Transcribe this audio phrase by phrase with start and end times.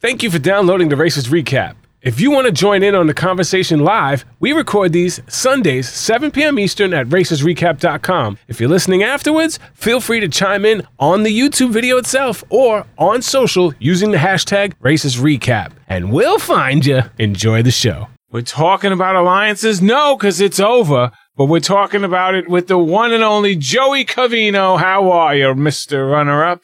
[0.00, 1.74] Thank you for downloading the Racist Recap.
[2.00, 6.30] If you want to join in on the conversation live, we record these Sundays, 7
[6.30, 6.58] p.m.
[6.58, 8.38] Eastern at racistrecap.com.
[8.48, 12.86] If you're listening afterwards, feel free to chime in on the YouTube video itself or
[12.96, 15.72] on social using the hashtag racistrecap.
[15.86, 17.02] And we'll find you.
[17.18, 18.08] Enjoy the show.
[18.32, 19.82] We're talking about alliances?
[19.82, 21.10] No, because it's over.
[21.36, 24.78] But we're talking about it with the one and only Joey Cavino.
[24.78, 26.10] How are you, Mr.
[26.10, 26.62] Runner Up?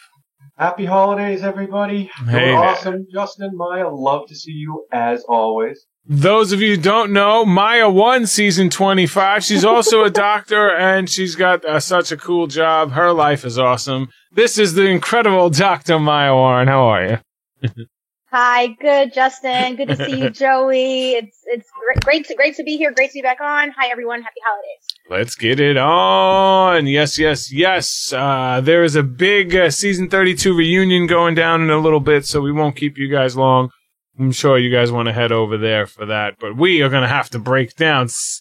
[0.58, 2.10] Happy holidays, everybody.
[2.26, 3.06] Hey You're awesome.
[3.12, 5.84] Justin, Maya, love to see you as always.
[6.06, 9.44] Those of you who don't know, Maya won season 25.
[9.44, 12.92] She's also a doctor and she's got uh, such a cool job.
[12.92, 14.08] Her life is awesome.
[14.32, 15.98] This is the incredible Dr.
[15.98, 16.68] Maya Warren.
[16.68, 17.86] How are you?
[18.30, 19.76] Hi, good, Justin.
[19.76, 21.12] Good to see you, Joey.
[21.12, 22.92] It's it's great, great to great to be here.
[22.92, 23.72] Great to be back on.
[23.72, 24.22] Hi, everyone.
[24.22, 24.86] Happy holidays.
[25.08, 26.86] Let's get it on.
[26.88, 28.12] Yes, yes, yes.
[28.12, 32.26] Uh, there is a big uh, season 32 reunion going down in a little bit,
[32.26, 33.70] so we won't keep you guys long.
[34.18, 37.02] I'm sure you guys want to head over there for that, but we are going
[37.02, 38.40] to have to break down s-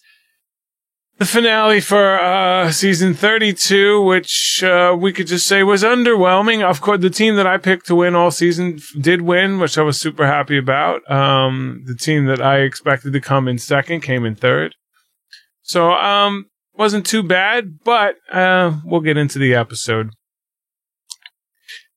[1.18, 6.68] the finale for uh, season 32, which uh, we could just say was underwhelming.
[6.68, 9.82] Of course, the team that I picked to win all season did win, which I
[9.82, 11.08] was super happy about.
[11.08, 14.74] Um, the team that I expected to come in second came in third.
[15.62, 16.46] So, um,
[16.78, 20.10] wasn't too bad, but uh, we'll get into the episode.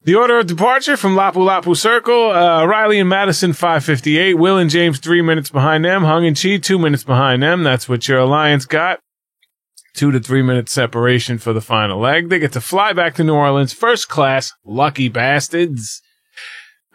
[0.03, 4.69] The order of departure from Lapu Lapu Circle, uh, Riley and Maddison 558, Will and
[4.69, 7.63] James three minutes behind them, Hung and Chee two minutes behind them.
[7.63, 9.01] That's what your alliance got.
[9.93, 12.29] Two to three minute separation for the final leg.
[12.29, 16.01] They get to fly back to New Orleans first class, lucky bastards.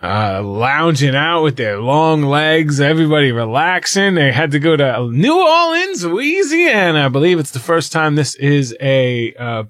[0.04, 4.16] Uh, lounging out with their long legs, everybody relaxing.
[4.16, 7.06] They had to go to New Orleans, Louisiana.
[7.06, 9.64] I believe it's the first time this is a, uh,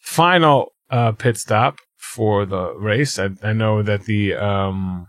[0.00, 3.18] final, uh, pit stop for the race.
[3.18, 5.06] I, I know that the, um,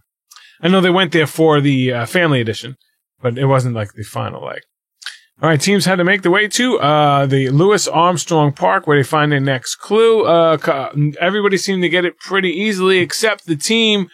[0.61, 2.77] I know they went there for the uh, family edition,
[3.21, 4.61] but it wasn't like the final leg.
[5.41, 8.97] All right, teams had to make their way to uh, the Louis Armstrong Park where
[8.97, 10.23] they find their next clue.
[10.23, 14.07] Uh, everybody seemed to get it pretty easily except the team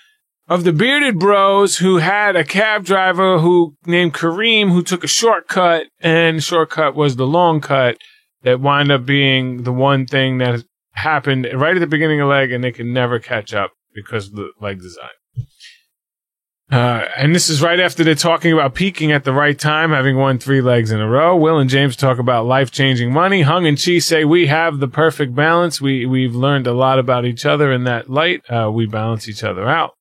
[0.47, 5.07] of the bearded bros who had a cab driver who named Kareem who took a
[5.07, 7.97] shortcut and shortcut was the long cut
[8.43, 10.63] that wound up being the one thing that
[10.93, 14.35] happened right at the beginning of leg and they could never catch up because of
[14.35, 15.09] the leg design.
[16.71, 20.15] Uh, and this is right after they're talking about peaking at the right time, having
[20.15, 21.35] won three legs in a row.
[21.35, 23.41] Will and James talk about life changing money.
[23.41, 25.81] Hung and Chee say we have the perfect balance.
[25.81, 28.49] We, we've learned a lot about each other in that light.
[28.49, 29.91] Uh, we balance each other out.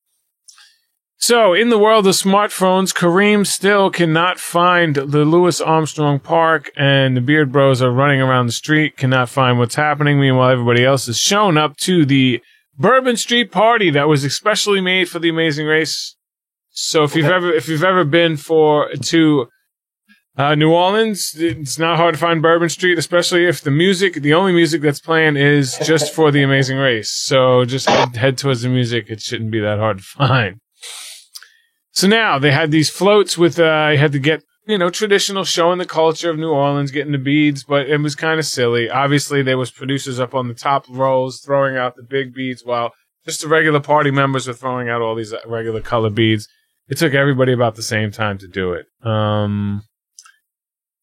[1.21, 7.15] So, in the world of smartphones, Kareem still cannot find the Louis Armstrong Park, and
[7.15, 10.19] the Beard Bros are running around the street, cannot find what's happening.
[10.19, 12.41] Meanwhile, everybody else is shown up to the
[12.75, 16.15] Bourbon Street party that was especially made for the Amazing Race.
[16.71, 19.45] So, if you've ever if you've ever been for to
[20.37, 24.33] uh, New Orleans, it's not hard to find Bourbon Street, especially if the music, the
[24.33, 27.11] only music that's playing is just for the Amazing Race.
[27.11, 29.05] So, just head, head towards the music.
[29.07, 30.59] It shouldn't be that hard to find.
[31.91, 35.77] So now they had these floats with, uh, had to get, you know, traditional showing
[35.77, 38.89] the culture of New Orleans, getting the beads, but it was kind of silly.
[38.89, 42.93] Obviously, there was producers up on the top rows throwing out the big beads while
[43.25, 46.47] just the regular party members were throwing out all these uh, regular color beads.
[46.87, 48.85] It took everybody about the same time to do it.
[49.05, 49.83] Um,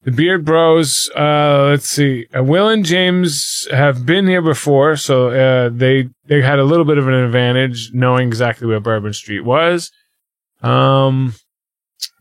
[0.03, 5.29] the Beard Bros, uh, let's see, uh, Will and James have been here before, so,
[5.29, 9.41] uh, they, they had a little bit of an advantage knowing exactly where Bourbon Street
[9.41, 9.91] was.
[10.63, 11.35] Um,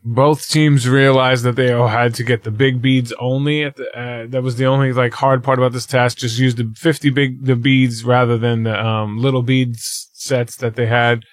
[0.04, 3.64] both teams realized that they all had to get the big beads only.
[3.64, 6.18] At the, uh, that was the only like hard part about this task.
[6.18, 10.76] Just use the fifty big the beads rather than the um, little beads sets that
[10.76, 11.24] they had.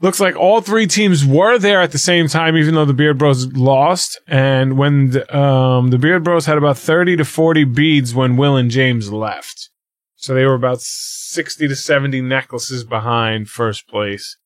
[0.00, 3.16] Looks like all three teams were there at the same time, even though the Beard
[3.16, 4.20] Bros lost.
[4.28, 8.56] And when the, um, the Beard Bros had about thirty to forty beads when Will
[8.56, 9.70] and James left,
[10.16, 14.36] so they were about sixty to seventy necklaces behind first place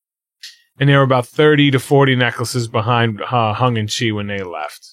[0.80, 4.42] and there were about 30 to 40 necklaces behind uh, Hung and Chee when they
[4.42, 4.88] left.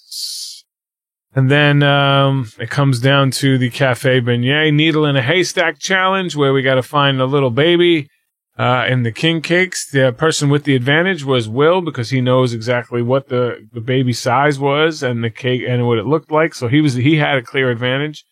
[1.33, 6.35] And then um, it comes down to the Cafe Beignet Needle in a Haystack Challenge,
[6.35, 8.09] where we got to find a little baby
[8.57, 9.89] uh, in the king cakes.
[9.89, 14.13] The person with the advantage was Will because he knows exactly what the, the baby
[14.13, 16.53] size was and the cake and what it looked like.
[16.53, 18.25] So he was he had a clear advantage,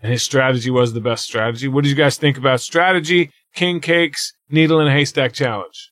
[0.00, 1.68] and his strategy was the best strategy.
[1.68, 5.91] What did you guys think about strategy, king cakes, needle in a haystack challenge?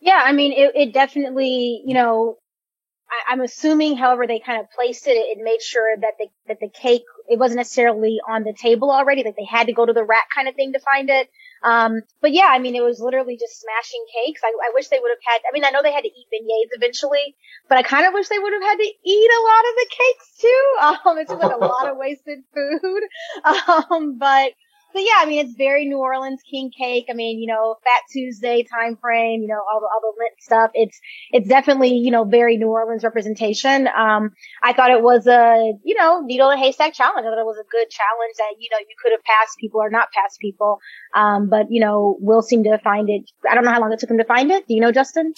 [0.00, 2.36] Yeah, I mean, it, it definitely, you know,
[3.10, 6.58] I, I'm assuming, however they kind of placed it, it made sure that the that
[6.60, 9.92] the cake it wasn't necessarily on the table already, that they had to go to
[9.92, 11.28] the rack kind of thing to find it.
[11.62, 14.40] Um, but yeah, I mean, it was literally just smashing cakes.
[14.42, 16.26] I, I wish they would have had, I mean, I know they had to eat
[16.32, 17.36] beignets eventually,
[17.68, 19.88] but I kind of wish they would have had to eat a lot of the
[19.90, 20.66] cakes too.
[21.10, 23.02] Um, it's just like a lot of wasted food.
[23.90, 24.52] Um, but,
[24.92, 27.06] but yeah, I mean, it's very New Orleans king cake.
[27.10, 30.32] I mean, you know, Fat Tuesday time frame, you know, all the, all the lit
[30.40, 30.70] stuff.
[30.74, 30.98] It's,
[31.32, 33.88] it's definitely, you know, very New Orleans representation.
[33.88, 34.30] Um,
[34.62, 37.26] I thought it was a, you know, needle and haystack challenge.
[37.26, 39.80] I thought it was a good challenge that, you know, you could have passed people
[39.80, 40.78] or not passed people.
[41.14, 43.22] Um, but, you know, Will seemed to find it.
[43.48, 44.66] I don't know how long it took him to find it.
[44.66, 45.34] Do you know, Justin?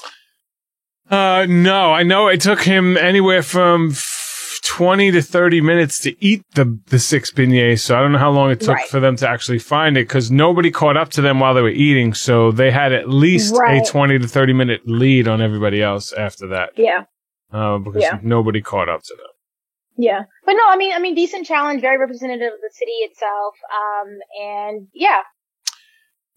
[1.10, 3.92] Uh, no, I know it took him anywhere from
[4.76, 7.80] 20 to 30 minutes to eat the, the six beignets.
[7.80, 8.88] So I don't know how long it took Right.
[8.88, 11.68] for them to actually find it because nobody caught up to them while they were
[11.68, 12.14] eating.
[12.14, 13.86] So they had at least Right.
[13.86, 16.70] a 20 to 30 minute lead on everybody else after that.
[16.78, 17.02] Yeah.
[17.52, 18.18] Uh, because Yeah.
[18.22, 19.26] nobody caught up to them.
[19.98, 20.22] Yeah.
[20.46, 23.54] But no, I mean, I mean, decent challenge, very representative of the city itself.
[23.76, 24.08] Um,
[24.42, 25.20] and yeah,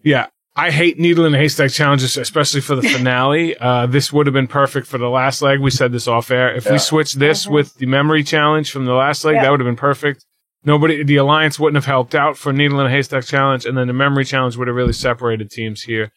[0.03, 0.27] Yeah.
[0.57, 3.57] I hate needle and haystack challenges, especially for the finale.
[3.57, 5.59] uh, this would have been perfect for the last leg.
[5.59, 6.55] We said this off air.
[6.55, 6.73] If Yeah.
[6.73, 7.51] we switched this Mhm.
[7.51, 9.43] with the memory challenge from the last leg, Yeah.
[9.43, 10.25] that would have been perfect.
[10.63, 13.93] Nobody, the alliance wouldn't have helped out for needle and haystack challenge, and then the
[13.93, 16.11] memory challenge would have really separated teams here.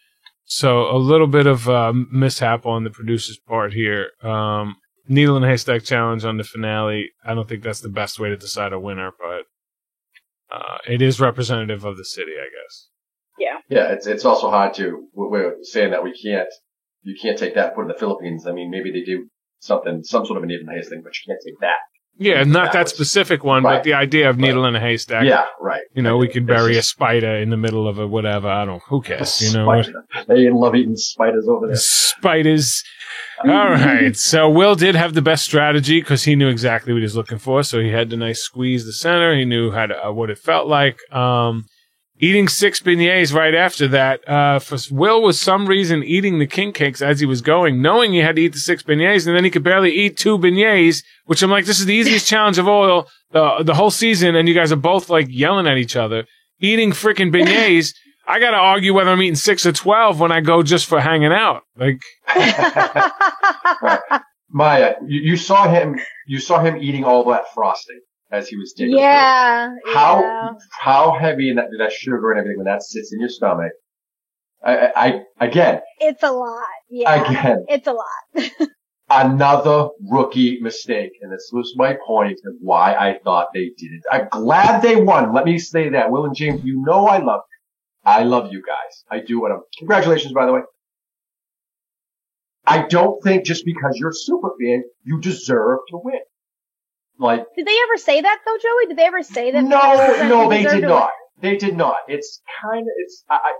[0.46, 4.10] So a little bit of uh, mishap on the producer's part here.
[4.22, 4.76] Um,
[5.06, 7.10] needle and haystack challenge on the finale.
[7.26, 9.42] I don't think that's the best way to decide a winner, but
[10.56, 12.88] uh, it is representative of the city, I guess.
[13.38, 15.06] Yeah, Yeah, it's it's also hard to.
[15.14, 16.48] We're we're saying that we can't.
[17.02, 18.46] You can't take that and put in the Philippines.
[18.46, 19.28] I mean, maybe they do
[19.60, 21.76] something, some sort of a needle in and haystack thing, but you can't take that.
[22.20, 22.92] Yeah, not that Backwards.
[22.94, 23.76] specific one, Right.
[23.76, 25.24] but the idea of needle in a haystack.
[25.24, 25.82] Yeah, right.
[25.94, 28.48] You know, we could bury a spider in the middle of a whatever.
[28.48, 28.82] I don't.
[28.88, 29.38] Who cares?
[29.38, 29.82] just You know.
[30.26, 31.76] They love eating spiders over there.
[31.76, 32.82] spiders.
[33.44, 34.16] All right.
[34.16, 37.38] So Will did have the best strategy because he knew exactly what he was looking
[37.38, 37.62] for.
[37.62, 39.36] So he had the nice squeeze the center.
[39.36, 40.98] He knew how to, uh, what it felt like.
[41.12, 41.66] Um,
[42.20, 44.28] eating six beignets right after that.
[44.28, 48.12] Uh, for Will was some reason eating the king cakes as he was going, knowing
[48.12, 51.02] he had to eat the six beignets, and then he could barely eat two beignets.
[51.26, 54.48] Which I'm like, this is the easiest challenge of all the the whole season, and
[54.48, 56.26] you guys are both like yelling at each other,
[56.60, 57.94] eating freaking beignets.
[58.26, 61.32] I gotta argue whether I'm eating six or twelve when I go just for hanging
[61.32, 61.62] out.
[61.76, 62.02] Like,
[64.50, 65.98] Maya, you, you saw him.
[66.26, 68.00] You saw him eating all that frosting
[68.30, 68.98] as he was digging.
[68.98, 69.70] yeah.
[69.86, 69.92] yeah.
[69.94, 73.72] How how heavy that that sugar and everything when that sits in your stomach.
[74.64, 76.64] I, I, I again It's a lot.
[76.90, 77.24] Yeah.
[77.24, 78.50] again It's a lot.
[79.10, 84.02] another rookie mistake, and this was my point of why I thought they did it.
[84.10, 85.32] I'm glad they won.
[85.32, 86.62] Let me say that, Will and James.
[86.64, 87.58] You know I love you.
[88.10, 89.04] I love you guys.
[89.10, 89.44] I do.
[89.44, 90.60] And I'm, congratulations, by the way.
[92.66, 96.20] I don't think just because you're a super fan, you deserve to win.
[97.18, 98.86] Like Did they ever say that though, Joey?
[98.88, 99.64] Did they ever say that?
[99.64, 101.10] no, no, they did to not.
[101.40, 101.96] They did not.
[102.08, 103.52] It's kind of, it's, I, I,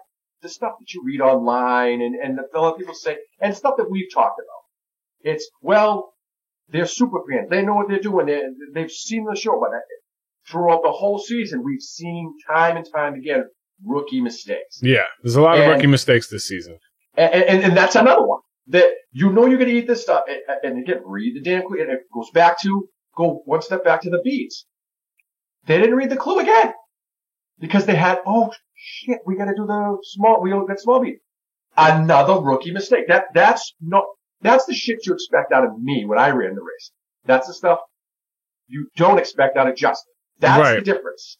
[0.42, 3.74] the stuff that you read online and, and the lot of people say, and stuff
[3.78, 5.32] that we've talked about.
[5.32, 6.12] It's, well,
[6.68, 7.50] they're super fans.
[7.50, 8.26] They know what they're doing.
[8.26, 9.80] They, they've seen the show, but uh,
[10.48, 13.44] throughout the whole season, we've seen time and time again
[13.84, 14.80] rookie mistakes.
[14.82, 16.78] yeah, there's a lot of rookie mistakes this season.
[17.16, 20.24] And, and, and that's another one that you know you're going to eat this stuff.
[20.28, 21.80] And, and again, read the damn clue.
[21.80, 22.88] And it goes back to,
[23.18, 24.66] go one step back to the beads.
[25.66, 26.72] They didn't read the clue again
[27.58, 31.00] because they had, oh shit, we got to do the small, we don't get small
[31.00, 31.18] bead.
[31.76, 33.08] Another rookie mistake.
[33.08, 34.04] That, that's not,
[34.40, 36.92] that's the shit you expect out of me when I ran the race.
[37.26, 37.80] That's the stuff
[38.68, 40.12] you don't expect out of Justin.
[40.38, 40.76] That's Right.
[40.76, 41.38] the difference.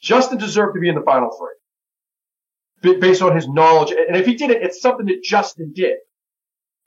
[0.00, 3.90] Justin deserved to be in the final three based on his knowledge.
[3.92, 5.96] And if he did it, it's something that Justin did.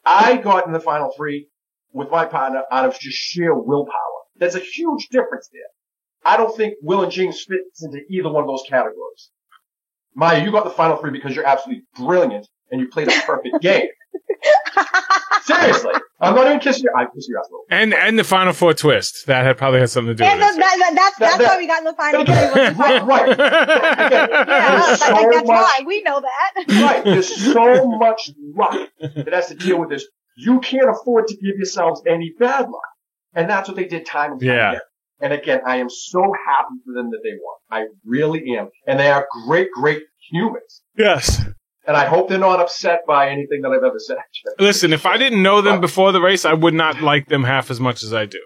[0.05, 1.47] I got in the final three
[1.93, 4.10] with my partner out of just sheer willpower.
[4.41, 5.61] There's a huge difference there.
[6.25, 9.29] I don't think Will and James fits into either one of those categories.
[10.15, 13.61] Maya, you got the final three because you're absolutely brilliant and you played a perfect
[13.61, 13.87] game.
[15.43, 15.93] Seriously.
[16.19, 17.65] I'm not even kissing your, I kiss your ass a little.
[17.71, 20.57] And and the final four twist that had probably had something to do And with
[20.57, 22.23] that, that, that's That- that's that- why we got in the final.
[22.25, 22.85] Right, three.
[22.85, 23.37] right, right.
[24.11, 26.65] Yeah, There's like, like, that's much- why we know that.
[26.67, 27.03] Right.
[27.03, 30.05] There's so much luck that has to deal with this.
[30.37, 32.81] You can't afford to give yourselves any bad luck.
[33.33, 34.69] And that's what they did time and time Yeah.
[34.71, 34.81] again.
[35.23, 37.57] And again, I am so happy for them that they won.
[37.69, 38.69] I really am.
[38.87, 40.81] And they are great, great humans.
[40.97, 41.41] Yes.
[41.87, 44.17] And I hope they're not upset by anything that I've ever said.
[44.59, 47.69] Listen, if I didn't know them before the race, I would not like them half
[47.69, 48.39] as much as I do.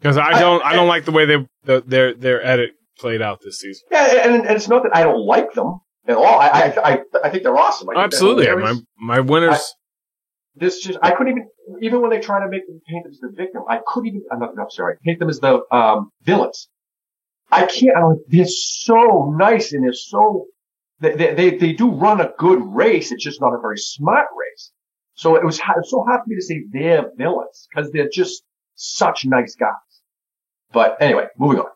[0.00, 3.40] Because I don't, I, don't like the way they, the, their, their edit played out
[3.44, 3.82] this season.
[3.90, 6.24] Yeah, and, and it's not that I don't like them at all.
[6.40, 7.88] I, I, I, I think they're awesome.
[7.90, 9.74] I think they're Absolutely, my my winners.
[10.54, 11.48] this just I couldn't even
[11.80, 14.22] even when they try to make them paint them as the victim, I couldn't even
[14.32, 16.68] I'm not, I'm sorry, paint them as the um villains.
[17.50, 20.46] I can't I they're so nice and they're so
[21.00, 23.10] they, they, they, they do run a good race.
[23.10, 24.70] It's just not a very smart race.
[25.14, 28.08] So it was, it was so hard for me to say they're villains because they're
[28.08, 28.42] just
[28.74, 29.70] such nice guys.
[30.72, 31.66] But anyway, moving on.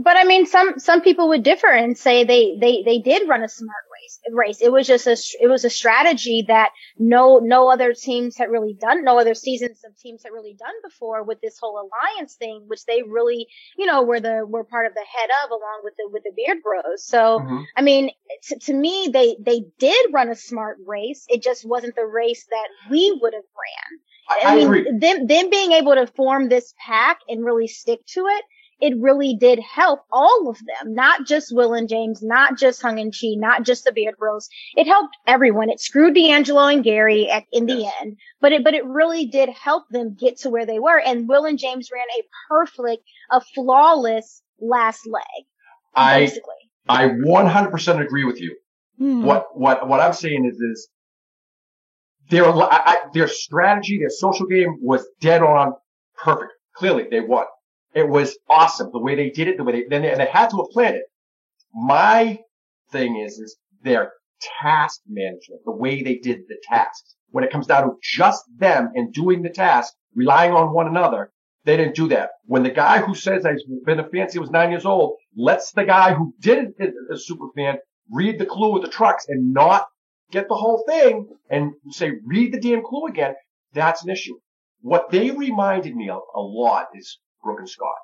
[0.00, 3.42] But I mean, some some people would differ and say they they they did run
[3.42, 4.20] a smart race.
[4.30, 4.60] Race.
[4.60, 8.74] It was just a it was a strategy that no no other teams had really
[8.74, 9.02] done.
[9.04, 12.84] No other seasons of teams had really done before with this whole alliance thing, which
[12.86, 16.08] they really you know were the were part of the head of along with the
[16.12, 17.04] with the Beard Bros.
[17.04, 17.64] So Mhm.
[17.76, 18.10] I mean,
[18.44, 21.26] to, to me, they they did run a smart race.
[21.28, 24.00] It just wasn't the race that we would have ran.
[24.30, 28.44] I, mean, them them being able to form this pack and really stick to it,
[28.80, 32.98] it really did help all of them, not just Will and James, not just Hung
[32.98, 34.48] and Chee, not just the Beard Bros.
[34.76, 35.70] It helped everyone.
[35.70, 39.48] It screwed D'Angelo and Gary at, in the end, but it but it really did
[39.48, 40.98] help them get to where they were.
[40.98, 45.46] And Will and James ran a perfect, a flawless last leg,
[45.94, 46.54] I, basically.
[46.88, 48.56] I 100% agree with you.
[48.98, 49.22] Hmm.
[49.24, 50.88] What what what I'm saying is is
[52.30, 55.74] their I, I, their strategy, their social game was dead on
[56.16, 56.52] perfect.
[56.76, 57.46] Clearly, they won.
[57.98, 60.26] It was awesome the way they did it, the way they then they, and they
[60.26, 61.06] had to have planned it.
[61.74, 62.38] My
[62.92, 64.12] thing is is their
[64.62, 67.16] task management, the way they did the tasks.
[67.30, 71.32] When it comes down to just them and doing the task, relying on one another,
[71.64, 72.30] they didn't do that.
[72.44, 75.16] When the guy who says I've been a fan since he was nine years old
[75.36, 76.74] lets the guy who did
[77.12, 77.78] a super fan
[78.12, 79.86] read the clue with the trucks and not
[80.30, 83.34] get the whole thing and say, read the damn clue again,
[83.72, 84.38] that's an issue.
[84.82, 87.94] What they reminded me of a lot is Brooke and Scott.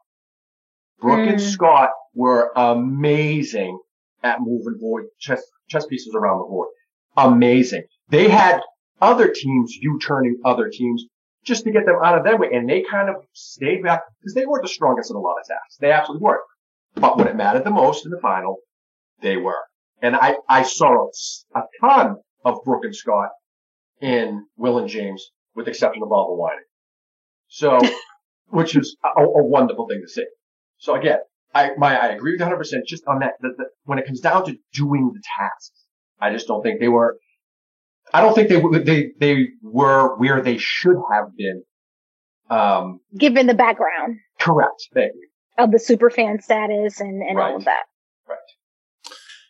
[1.01, 1.53] Brooke and Mm.
[1.53, 3.79] Scott were amazing
[4.23, 6.69] at moving board chess, chess pieces around the board.
[7.17, 7.83] Amazing.
[8.09, 8.61] They had
[9.01, 11.05] other teams U-turning other teams
[11.45, 12.49] just to get them out of their way.
[12.53, 15.47] And they kind of stayed back because they weren't the strongest in a lot of
[15.47, 15.77] tasks.
[15.79, 16.41] They absolutely weren't.
[16.95, 18.59] But when it mattered the most in the final,
[19.21, 19.59] they were.
[20.01, 21.09] And I, I saw
[21.55, 23.31] a ton of Brooke and Scott
[24.01, 26.65] in Will and James, with the exception of Barbara Whining.
[27.49, 27.79] So,
[28.49, 30.25] which is a, a wonderful thing to see.
[30.79, 31.19] So again,
[31.55, 34.45] I, my, I agree with 100% just on that, that, that when it comes down
[34.47, 35.73] to doing the tasks,
[36.21, 37.17] I just don't think they were,
[38.13, 41.63] I don't think they, they, they were where they should have been.
[42.51, 44.89] Um, Given the background correct.
[44.93, 45.29] Thank you.
[45.59, 47.55] of the super fan status and, and all Right.
[47.57, 47.85] of that.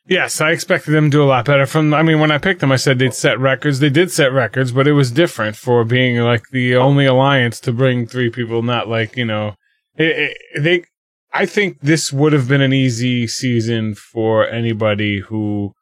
[0.07, 1.65] Yes, I expected them to do a lot better.
[1.65, 3.81] From I mean, when I picked them, I said they'd set records.
[3.81, 7.73] They did set records, but it was different for being like the only alliance to
[7.73, 8.63] bring three people.
[8.63, 9.55] Not like you know,
[9.97, 10.85] it, it, they.
[11.33, 15.73] I think this would have been an easy season for anybody who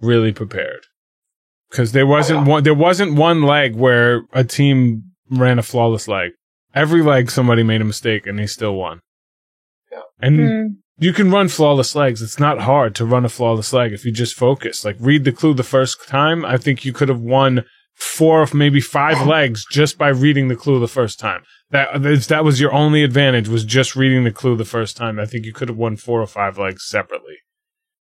[0.00, 0.86] really prepared,
[1.70, 2.52] because there wasn't yeah.
[2.52, 2.62] one.
[2.64, 6.32] There wasn't one leg where a team ran a flawless leg.
[6.74, 9.00] Every leg, somebody made a mistake and they still won.
[9.90, 10.02] Yeah.
[10.20, 10.66] And Hmm.
[11.00, 12.20] You can run flawless legs.
[12.22, 14.84] It's not hard to run a flawless leg if you just focus.
[14.84, 16.44] Like read the clue the first time.
[16.44, 17.64] I think you could have won
[17.94, 21.42] four, maybe five legs just by reading the clue the first time.
[21.70, 25.18] That if that was your only advantage was just reading the clue the first time.
[25.18, 27.36] I think you could have won four or five legs separately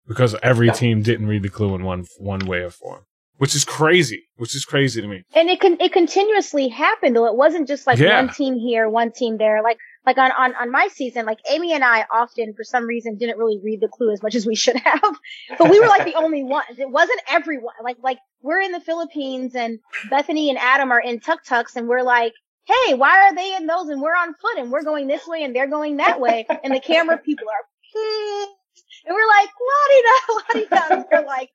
[0.06, 3.06] because every team didn't read the clue in one one way or form,
[3.38, 4.24] which is crazy.
[4.36, 5.22] Which is crazy to me.
[5.34, 7.26] And it can, it continuously happened though.
[7.26, 8.20] It wasn't just like Yeah.
[8.20, 9.62] one team here, one team there.
[9.62, 13.16] Like, like on, on, on my season, like Amy and I often, for some reason,
[13.16, 15.00] didn't really read the clue as much as we should have.
[15.58, 16.78] But we were like the only ones.
[16.78, 17.74] It wasn't everyone.
[17.82, 19.78] Like, like we're in the Philippines and
[20.10, 22.32] Bethany and Adam are in tuk tuks and we're like,
[22.66, 23.88] Hey, why are they in those?
[23.88, 26.46] And we're on foot and we're going this way and they're going that way.
[26.48, 28.44] And the camera people are, hmm.
[29.06, 31.04] and we're like, la-di-da, la-di-da.
[31.12, 31.50] We're like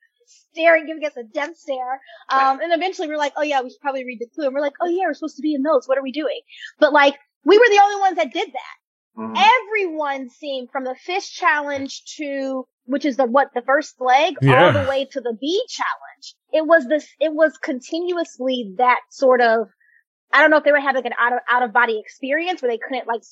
[0.52, 2.00] staring, giving us a death stare.
[2.28, 4.46] Um, and eventually we're like, oh yeah, we should probably read the clue.
[4.46, 5.86] And we're like, oh yeah, we're supposed to be in those.
[5.86, 6.40] What are we doing?
[6.78, 9.20] But like, we were the only ones that did that.
[9.20, 9.36] Mhm.
[9.36, 14.66] Everyone seemed from the fish challenge to, which is the, what, the first leg, Yeah.
[14.66, 16.34] all the way to the bee challenge.
[16.52, 19.66] It was this, it was continuously that sort of,
[20.32, 22.62] I don't know if they were having like an out of, out of body experience
[22.62, 23.22] where they couldn't like,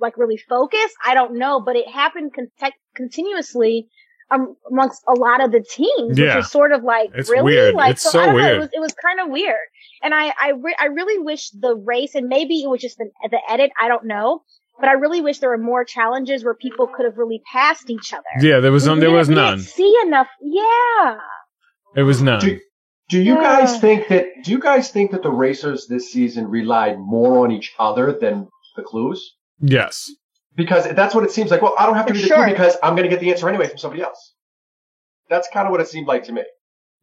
[0.00, 0.92] like really focus.
[1.04, 3.88] I don't know, but it happened con- continuously
[4.30, 6.36] um, amongst a lot of the teams, Yeah.
[6.36, 7.44] which is sort of like, It's really?
[7.44, 7.74] weird.
[7.74, 8.54] Like, It's so, so I don't know.
[8.54, 9.56] It was, it was kind of weird.
[10.02, 13.10] And I, I, re- I really wish the race, and maybe it was just the,
[13.30, 14.42] the edit, I don't know,
[14.78, 18.12] but I really wish there were more challenges where people could have really passed each
[18.12, 18.22] other.
[18.40, 19.60] Yeah, there was We um, there was none.
[19.60, 20.28] See enough?
[20.40, 21.16] Yeah.
[21.96, 22.40] It was none.
[22.40, 22.60] Do,
[23.08, 23.42] do you Yeah.
[23.60, 27.50] guys think that, do you guys think that the racers this season relied more on
[27.50, 29.34] each other than the clues?
[29.60, 30.10] Yes.
[30.54, 31.62] Because that's what it seems like.
[31.62, 32.36] Well, I don't have to For read the sure.
[32.44, 34.34] clue because I'm going to get the answer anyway from somebody else.
[35.30, 36.42] That's kind of what it seemed like to me.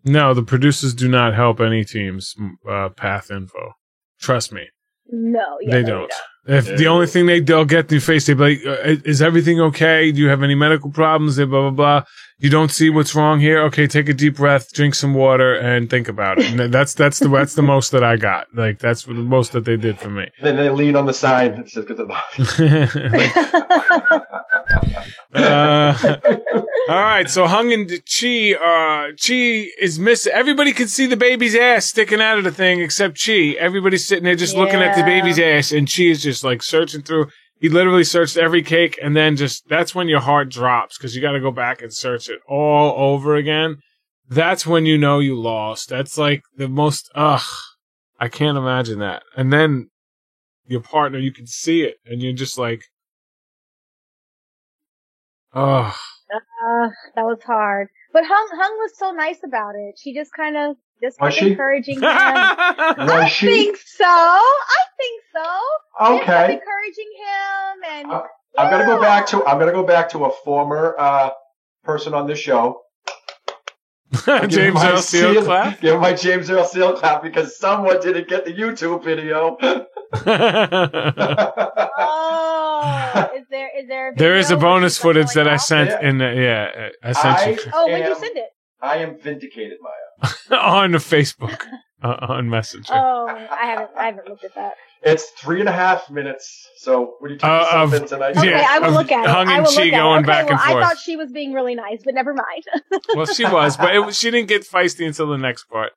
[0.06, 2.36] No, the producers do not help any team's
[2.70, 3.74] uh, path info.
[4.20, 4.68] Trust me,
[5.08, 6.14] No, yeah, they no, don't.
[6.48, 9.60] If the only thing they they'll get through face, they be like, uh, "Is everything
[9.62, 10.12] okay?
[10.12, 12.04] Do you have any medical problems?" They blah blah blah.
[12.38, 13.62] you don't see what's wrong here.
[13.64, 16.52] Okay, take a deep breath, drink some water, and think about it.
[16.52, 18.48] And that's that's the that's the most that I got.
[18.54, 20.30] Like that's the most that they did for me.
[20.42, 22.22] Then they lean on the sign that says goodbye.
[25.34, 26.18] uh,
[26.88, 30.32] all right, so Hung and Chee, uh, Chee is missing.
[30.34, 33.58] Everybody can see the baby's ass sticking out of the thing except Chee.
[33.58, 37.02] Everybody's sitting there just looking at the baby's ass, and Chee is just like searching
[37.02, 37.28] through.
[37.60, 41.22] He literally searched every cake, and then just that's when your heart drops because you
[41.22, 43.78] got to go back and search it all over again.
[44.28, 45.90] That's when you know you lost.
[45.90, 47.10] That's like the most.
[47.16, 47.42] Ugh,
[48.20, 49.24] I can't imagine that.
[49.38, 49.90] And then
[50.68, 52.84] your partner, you can see it, and you're just like,
[55.54, 55.94] ugh.
[56.66, 57.88] Uh, that was hard.
[58.12, 60.00] But Hung Hung was so nice about it.
[60.02, 61.52] She just kind of just Was kept she?
[61.52, 62.04] encouraging him.
[62.04, 63.46] Was I she?
[63.48, 64.06] think so.
[64.06, 65.44] I think so.
[66.00, 66.54] She kept Okay.
[66.54, 68.24] encouraging him and Uh,
[68.58, 71.30] I'm gonna go back to I'm gonna go back to a former uh,
[71.84, 72.82] person on this show.
[74.26, 75.82] Give James my Earl Seal seal- clap.
[75.86, 79.58] Give my James Earl Seal clap because someone didn't get the YouTube video.
[81.98, 84.12] Oh, is there is there?
[84.12, 86.08] A there is a bonus she's, like, footage that I sent Yeah.
[86.10, 86.18] in.
[86.18, 88.50] The, yeah, I sent I- you Oh, when you send it?
[88.82, 90.32] I am vindicated, Maya.
[90.62, 91.62] on Facebook
[92.04, 92.94] uh, on Messenger.
[92.94, 94.74] Oh, I haven't I haven't looked at that.
[95.02, 96.68] It's three and a half minutes.
[96.78, 99.24] So when you take Uh, of- something tonight, Okay, Yeah, I will of look at
[99.26, 99.30] it.
[99.30, 100.20] Hung I and will Chee look at going it.
[100.20, 102.64] Okay, back well, and I thought she was being really nice, but never mind.
[103.16, 105.92] well, she was, but it, was- she didn't get feisty until the next part.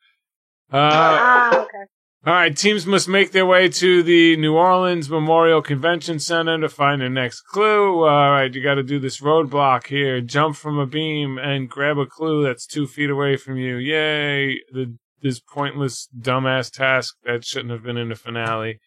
[0.73, 1.85] Uh, ah, okay.
[2.27, 6.69] All right, teams must make their way to the New Orleans Memorial Convention Center to
[6.69, 8.05] find their next clue.
[8.05, 10.21] All right, you got to do this roadblock here.
[10.21, 13.77] Jump from a beam and grab a clue that's two feet away from you.
[13.77, 14.61] Yay!
[14.73, 18.79] The this pointless, dumbass task that shouldn't have been in the finale.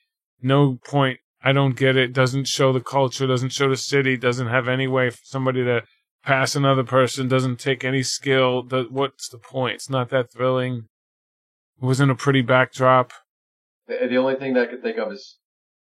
[0.41, 1.19] No point.
[1.43, 2.13] I don't get it.
[2.13, 3.27] Doesn't show the culture.
[3.27, 4.17] Doesn't show the city.
[4.17, 5.83] Doesn't have any way for somebody to
[6.23, 7.27] pass another person.
[7.27, 8.63] Doesn't take any skill.
[8.89, 9.75] What's the point?
[9.75, 10.87] It's not that thrilling.
[11.81, 13.11] It wasn't a pretty backdrop.
[13.87, 15.37] the, the only thing that I could think of is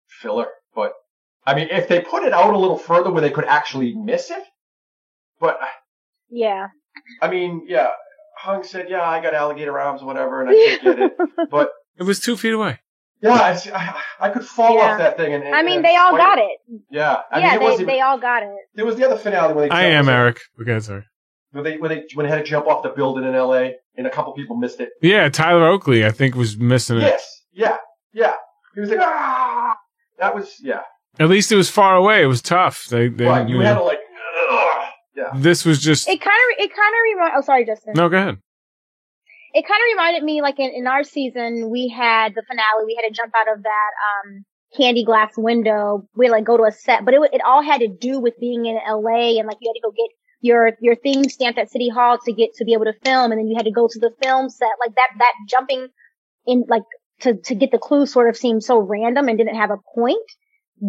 [0.07, 0.47] filler.
[0.75, 0.93] But
[1.45, 4.29] I mean, if they put it out a little further where they could actually miss
[4.31, 4.43] it,
[5.39, 5.57] but
[6.29, 6.67] Yeah.
[7.21, 7.89] I mean, yeah,
[8.37, 11.17] Hung said, yeah, I got alligator arms, whatever, and I can't get it.
[11.51, 12.79] But It was two feet away.
[13.21, 14.91] yeah, it's, I, I could fall Yeah.
[14.93, 15.33] off that thing.
[15.33, 16.59] And, and I mean, and they all quite- got it.
[16.91, 17.87] Yeah, I yeah, mean, it they wasn't.
[17.87, 18.49] they all got it.
[18.75, 19.75] there was the other finale when they.
[19.75, 20.39] I am Eric.
[20.61, 21.05] Okay, sorry.
[21.51, 23.75] When they when they when they had to jump off the building in L.A.
[23.97, 24.89] and a couple people missed it.
[25.01, 27.01] Yeah, Tyler Oakley, I think, was missing it.
[27.01, 27.77] Yes, yeah,
[28.13, 28.33] yeah.
[28.75, 29.75] He was like, ah.
[30.19, 30.81] That was yeah.
[31.19, 32.21] At least it was far away.
[32.23, 32.85] It was tough.
[32.89, 33.99] They, they But you you had know, to like,
[34.49, 34.83] ugh.
[35.15, 35.31] yeah.
[35.35, 36.07] this was just.
[36.07, 37.33] It kind of it kind of remind.
[37.37, 37.93] Oh, sorry, Justin.
[37.95, 38.37] No, go ahead.
[39.53, 42.95] it kind of reminded me like in, in our season we had the finale we
[42.99, 44.43] had to jump out of that um
[44.77, 47.79] candy glass window we had, like go to a set but it it all had
[47.79, 50.09] to do with being in LA and like you had to go get
[50.47, 53.39] your your thing stamped at city hall to get to be able to film and
[53.39, 55.87] then you had to go to the film set like that that jumping
[56.45, 56.83] in like
[57.23, 60.27] to to get the clue sort of seemed so random and didn't have a point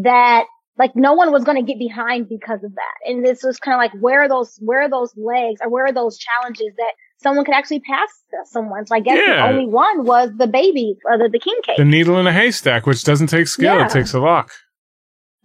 [0.09, 0.45] that
[0.79, 3.75] like no one was going to get behind because of that and this was kind
[3.75, 6.93] of like where are those where are those legs or where are those challenges that
[7.21, 8.09] someone could actually pass
[8.53, 8.87] someone.
[8.87, 9.35] So I guess Yeah.
[9.49, 11.77] the only one was the baby, uh, the, the king cake.
[11.77, 13.87] The needle in a haystack, which doesn't take skill, Yeah.
[13.87, 14.53] it takes a lock.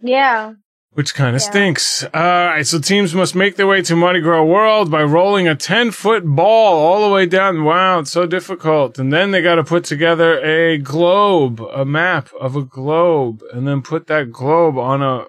[0.00, 0.52] yeah.
[0.94, 1.50] Which kind of Yeah.
[1.50, 2.04] stinks.
[2.14, 5.56] All right, so teams must make their way to Mardi Gras World by rolling a
[5.56, 7.64] 10 foot ball all the way down.
[7.64, 8.96] Wow, it's so difficult.
[8.98, 13.66] And then they got to put together a globe, a map of a globe, and
[13.66, 15.26] then put that globe on a,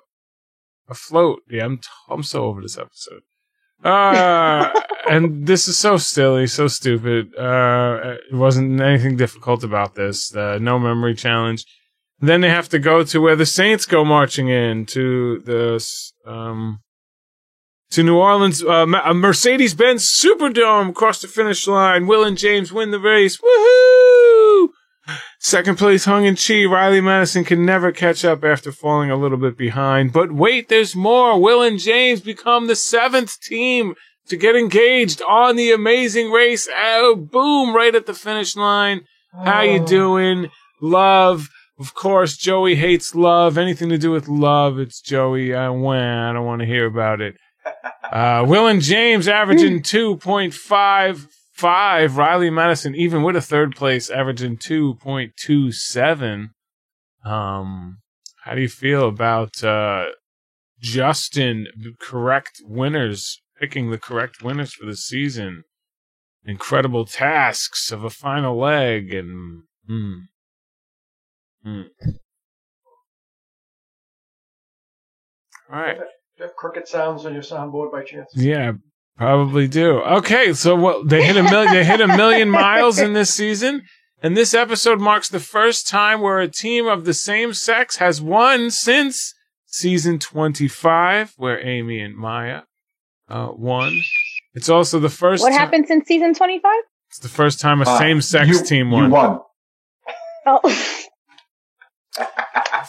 [0.88, 1.40] a float.
[1.50, 3.22] Yeah, I'm, t- I'm so over this episode.
[3.84, 4.72] Uh,
[5.10, 7.36] and this is so silly, so stupid.
[7.36, 10.36] Uh, it wasn't anything difficult about this.
[10.36, 11.66] Uh, no memory challenge.
[12.20, 15.86] Then they have to go to where the Saints go marching in to the
[16.26, 16.80] um
[17.92, 18.64] to New Orleans.
[18.64, 22.08] Uh, a Mercedes-Benz Superdome across the finish line.
[22.08, 23.38] Will and James win the race.
[23.38, 24.70] Woohoo!
[25.40, 26.66] Second place hung in Chee.
[26.66, 30.12] Riley Maddison can never catch up after falling a little bit behind.
[30.12, 31.40] But wait, there's more.
[31.40, 33.94] Will and James become the seventh team
[34.28, 36.68] to get engaged on the amazing race.
[36.76, 37.76] Oh, boom!
[37.76, 39.02] Right at the finish line.
[39.44, 39.86] How you Oh.
[39.86, 40.50] doing?
[40.82, 41.50] Love.
[41.78, 43.58] Of course, Joey hates love.
[43.58, 45.54] Anything to do with love, it's Joey.
[45.54, 47.36] I wah, I don't want to hear about it.
[48.12, 52.16] Uh, Will and James averaging 2.55.
[52.16, 56.52] Riley Maddison, even with a third place, averaging 2.27.
[57.26, 57.98] Um,
[58.44, 60.06] how do you feel about, uh,
[60.80, 61.68] Justin,
[62.00, 65.64] correct winners, picking the correct winners for the season?
[66.46, 70.20] Incredible tasks of a final leg and, hmm.
[71.66, 71.82] Hmm.
[75.72, 75.98] All right.
[75.98, 76.04] Do
[76.38, 78.30] you have cricket sounds on your soundboard by chance?
[78.36, 78.74] Yeah,
[79.18, 80.00] Probably do.
[80.02, 83.84] Okay, so what they hit a million they hit a million miles in this season,
[84.22, 88.22] and this episode marks the first time where a team of the same sex has
[88.22, 89.34] won since
[89.66, 92.64] season 25 where Amy and Maya
[93.30, 94.02] uh, won.
[94.54, 96.72] It's also the first What ti- happened since season 25?
[97.10, 99.12] It's the first time a Uh, same-sex you- team You won.
[99.12, 99.40] won.
[100.46, 100.60] Oh,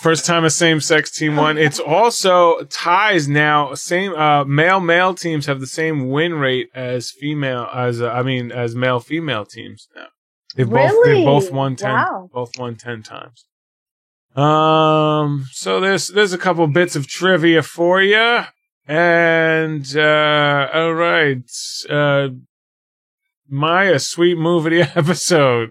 [0.00, 1.56] First time a same-sex team won.
[1.58, 3.72] It's also ties now.
[3.74, 8.22] Same uh, male male teams have the same win rate as female as uh, I
[8.22, 10.06] mean as male female teams now.
[10.54, 12.30] They've both they both won ten Wow.
[12.32, 13.46] both won ten times.
[14.36, 15.46] Um.
[15.50, 18.44] So there's there's a couple bits of trivia for you,
[18.86, 21.50] and uh, all right,
[21.88, 22.28] uh,
[23.48, 25.70] Maya, sweet move of the episode.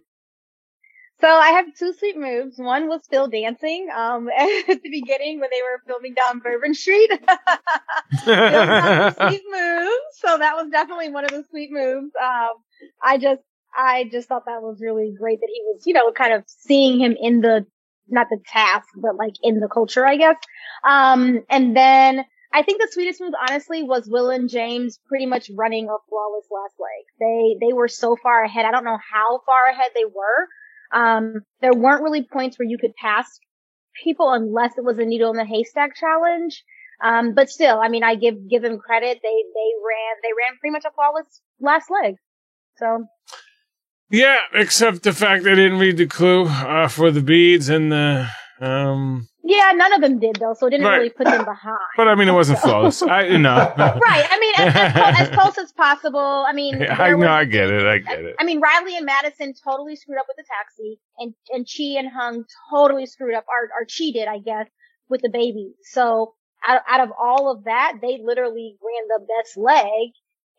[1.25, 2.59] So I have two sweet moves.
[2.59, 7.09] One was still dancing, um, at the beginning when they were filming down Bourbon Street.
[7.09, 7.19] it
[8.27, 9.99] was not a sweet move.
[10.19, 12.11] So that was definitely one of the sweet moves.
[12.23, 12.49] Um,
[13.01, 13.41] I just,
[13.75, 16.99] I just thought that was really great that he was, you know, kind of seeing
[16.99, 17.65] him in the,
[18.07, 20.37] not the task, but like in the culture, I guess.
[20.87, 25.49] Um, and then I think the sweetest move, honestly, was Will and James pretty much
[25.55, 27.05] running a flawless last leg.
[27.19, 28.65] They, they were so far ahead.
[28.65, 30.49] I don't know how far ahead they were.
[30.95, 33.27] Um, there weren't really points where you could pass
[34.03, 36.63] people unless it was a needle in the haystack challenge.
[37.03, 39.19] Um, but still, I mean, I give, give them credit.
[39.21, 42.15] They, they ran, they ran pretty much a flawless last leg.
[42.77, 43.05] So
[44.09, 48.27] Yeah, except the fact they didn't read the clue uh, for the beads and the
[48.61, 49.27] um.
[49.47, 50.55] Yeah, none of them did though.
[50.55, 50.97] So it didn't Right.
[50.97, 51.77] really put them behind.
[51.95, 53.03] But I mean, it wasn't flawless.
[53.03, 53.55] I you know.
[53.77, 54.25] right.
[54.29, 56.45] I mean, as, as, close, as close as possible.
[56.47, 57.31] I mean, I there know.
[57.31, 57.85] I get it.
[57.85, 58.35] I get it.
[58.39, 62.09] I mean, Riley and Maddison totally screwed up with the taxi, and and Chee and
[62.09, 64.67] Hung totally screwed up, or or cheated, I guess,
[65.09, 65.73] with the baby.
[65.91, 66.33] So
[66.67, 70.09] out, out of all of that, they literally ran the best leg,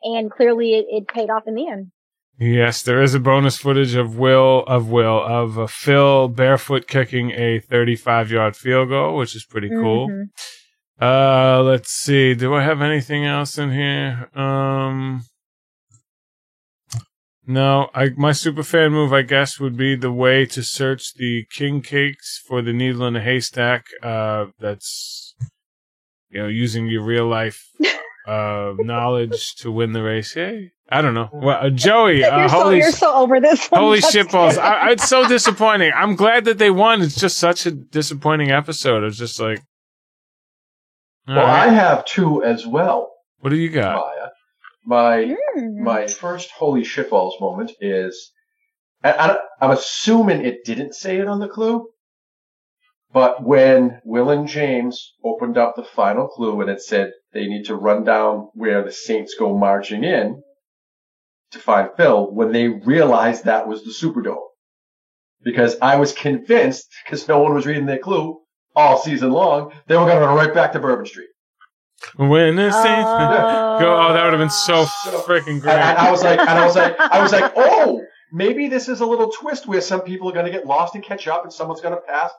[0.04, 1.90] and clearly it, it paid off in the end.
[2.38, 7.30] Yes, there is a bonus footage of Will of Will of uh, Phil barefoot kicking
[7.30, 10.08] a 35 yard field goal, which is pretty cool.
[10.08, 10.28] Mhm.
[11.00, 12.34] Uh, let's see.
[12.34, 14.28] Do I have anything else in here?
[14.34, 15.24] Um,
[17.46, 17.88] no.
[17.94, 21.80] I my super fan move, I guess, would be the way to search the king
[21.80, 23.86] cakes for the needle in a haystack.
[24.02, 25.34] Uh, that's
[26.28, 27.70] you know using your real life
[28.26, 30.34] uh knowledge to win the race.
[30.36, 30.72] Yay!
[30.90, 31.28] I don't know.
[31.32, 33.66] Well, uh, Joey, uh, you're so holy you're so over this.
[33.68, 34.58] one, Holy shitballs.
[34.58, 35.92] I, I- it's so disappointing.
[35.94, 37.02] I'm glad that they won.
[37.02, 39.04] It's just such a disappointing episode.
[39.04, 39.60] It's just like,
[41.28, 43.10] all Well, I have two as well,
[43.40, 43.96] what do you got?
[43.96, 44.28] Maya.
[44.84, 45.82] My Hmm.
[45.82, 48.30] my first holy shitballs moment is,
[49.02, 51.88] I, I, I'm assuming it didn't say it on the clue,
[53.16, 57.64] but when Will and James opened up the final clue and it said they need
[57.64, 60.42] to run down where the Saints go marching in
[61.52, 64.36] to find Phil, when they realized that was the Superdome.
[65.42, 68.38] Because I was convinced, because no one was reading their clue
[68.74, 71.30] all season long, they were going to run right back to Bourbon Street.
[72.16, 73.78] When the Saints Oh.
[73.80, 75.72] go, oh, that would have been so So- freaking And, great.
[75.76, 79.00] and I was like, and I was like, I was like, oh, maybe this is
[79.00, 81.52] a little twist where some people are going to get lost and catch up, and
[81.52, 82.30] someone's going to pass,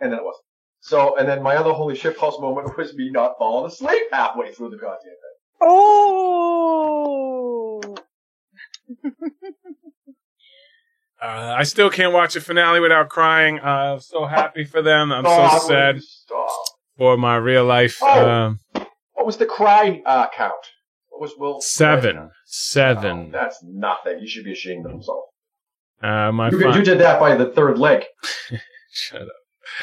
[0.00, 0.44] and then it wasn't.
[0.80, 4.52] So, and then my other holy shit pulse moment was me not falling asleep halfway
[4.52, 5.16] through the goddamn thing.
[5.62, 7.80] Oh.
[11.22, 13.60] Uh, I still can't watch a finale without crying.
[13.60, 15.12] Uh, I'm so happy for them.
[15.12, 16.48] I'm Oh, so sad Stop.
[16.98, 17.98] for my real life.
[18.02, 18.28] Oh.
[18.28, 18.58] Um,
[19.12, 20.52] What was the cry uh, count?
[21.10, 21.60] What was Will?
[21.60, 22.16] seven.
[22.18, 23.30] Oh, Seven.
[23.30, 24.18] that's nothing.
[24.18, 25.22] You should be ashamed of yourself.
[26.02, 28.02] Uh, my You, you did that by the third leg.
[28.90, 29.28] Shut up.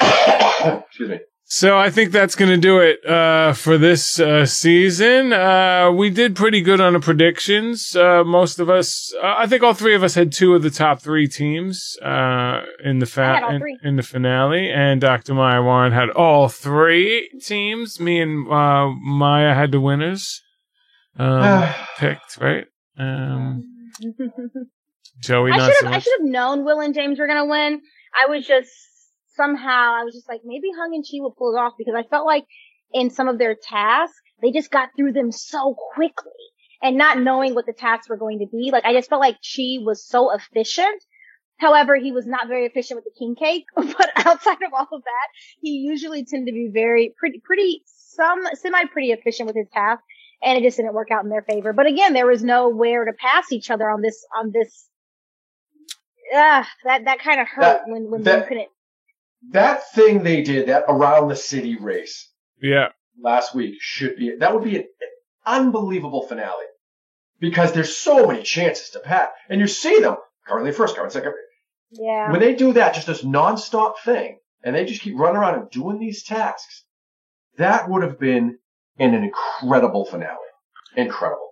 [0.00, 1.20] Excuse me.
[1.52, 5.32] So I think that's going to do it uh, for this uh, season.
[5.32, 7.96] Uh, we did pretty good on the predictions.
[7.96, 10.70] Uh, most of us, uh, I think all three of us had two of the
[10.70, 15.34] top three teams uh, in the fa- in, in the finale, and Dr.
[15.34, 17.98] Maya Warren had all three teams.
[17.98, 20.40] Me and uh, Maya had the winners
[21.18, 22.66] um, picked, right?
[22.96, 23.64] Um,
[25.18, 27.80] Joey, I should have I should have known Will and James were gonna win.
[28.14, 28.70] I was just
[29.36, 32.02] somehow I was just like maybe Hung and Chee will pull it off because I
[32.08, 32.44] felt like
[32.92, 36.32] in some of their tasks they just got through them so quickly
[36.82, 38.70] and not knowing what the tasks were going to be.
[38.72, 41.02] Like I just felt like Chee was so efficient.
[41.58, 43.64] However, he was not very efficient with the king cake.
[43.76, 45.28] But outside of all of that,
[45.60, 50.02] he usually tended to be very pretty, pretty some semi pretty efficient with his task.
[50.42, 51.74] And it just didn't work out in their favor.
[51.74, 54.88] But again, there was nowhere to pass each other on this on this
[56.34, 58.68] ah, that that kind of hurt That- when when that- you couldn't.
[59.50, 62.30] That thing they did, that around the city race
[62.62, 62.88] Yeah.
[63.18, 64.88] last week, should be that would be an
[65.46, 66.66] unbelievable finale.
[67.40, 70.14] because there's so many chances to pass, and you see them
[70.46, 71.32] currently first, currently second.
[71.90, 72.30] Yeah.
[72.30, 75.70] When they do that, just this nonstop thing, and they just keep running around and
[75.70, 76.84] doing these tasks,
[77.56, 78.58] that would have been
[78.98, 80.36] an incredible finale.
[80.96, 81.49] Incredible.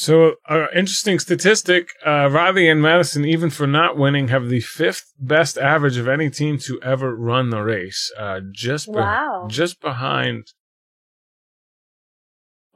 [0.00, 5.12] So, uh, interesting statistic: uh, Riley and Maddison, even for not winning, have the fifth
[5.18, 8.12] best average of any team to ever run the race.
[8.16, 9.48] Uh, just be- Wow.
[9.50, 10.52] just behind.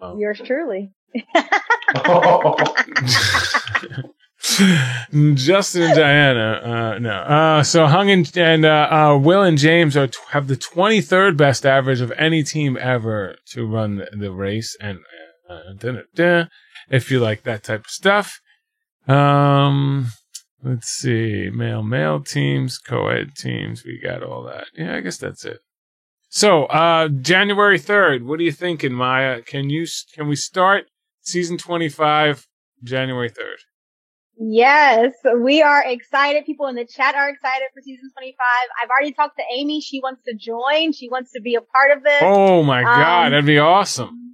[0.00, 0.18] Oh.
[0.18, 0.90] Yours truly.
[5.35, 7.12] Justin and Diana, uh, no.
[7.12, 11.37] Uh, so Hung and, and uh, uh, Will and James are t- have the 23rd
[11.37, 14.76] best average of any team ever to run the, the race.
[14.80, 14.98] And
[16.91, 18.41] if you like that type of stuff,
[19.09, 20.09] um,
[20.62, 24.67] let's see, male male teams, co-ed teams, we got all that.
[24.77, 25.61] Yeah, I guess that's it.
[26.29, 29.43] So, uh, January 3rd, what are you thinking, Maya?
[29.43, 30.87] Can you, can we start
[31.21, 32.47] season 25
[32.83, 33.59] January 3rd?
[34.38, 36.47] Yes, we are excited.
[36.47, 38.37] People in the chat are excited for season 25.
[38.83, 39.81] I've already talked to Amy.
[39.83, 40.93] She wants to join.
[40.93, 42.23] She wants to be a part of this.
[42.23, 44.32] Oh my god, Um, that'd be awesome.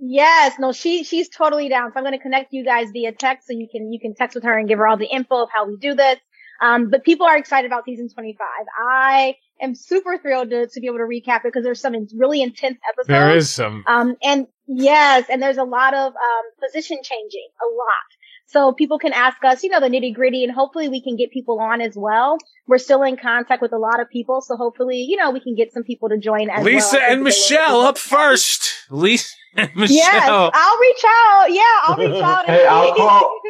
[0.00, 1.92] Yes, no, she she's totally down.
[1.92, 4.34] So I'm going to connect you guys via text so you can you can text
[4.34, 6.18] with her and give her all the info of how we do this.
[6.60, 8.46] Um, but people are excited about season 25.
[8.88, 12.42] I am super thrilled to, to be able to recap it because there's some really
[12.42, 13.08] intense episodes.
[13.08, 13.84] There is some.
[13.86, 18.08] Um, and yes, and there's a lot of, um, position changing, a lot.
[18.46, 21.30] So people can ask us, you know, the nitty gritty and hopefully we can get
[21.30, 22.38] people on as well.
[22.66, 24.40] We're still in contact with a lot of people.
[24.40, 26.74] So hopefully, you know, we can get some people to join as well.
[26.74, 27.12] Lisa well.
[27.12, 28.86] and Michelle up first.
[28.90, 29.34] Lisa.
[29.88, 31.46] Yes, I'll reach out.
[31.50, 32.46] Yeah, I'll reach out.
[32.46, 33.40] Hey, I'll call-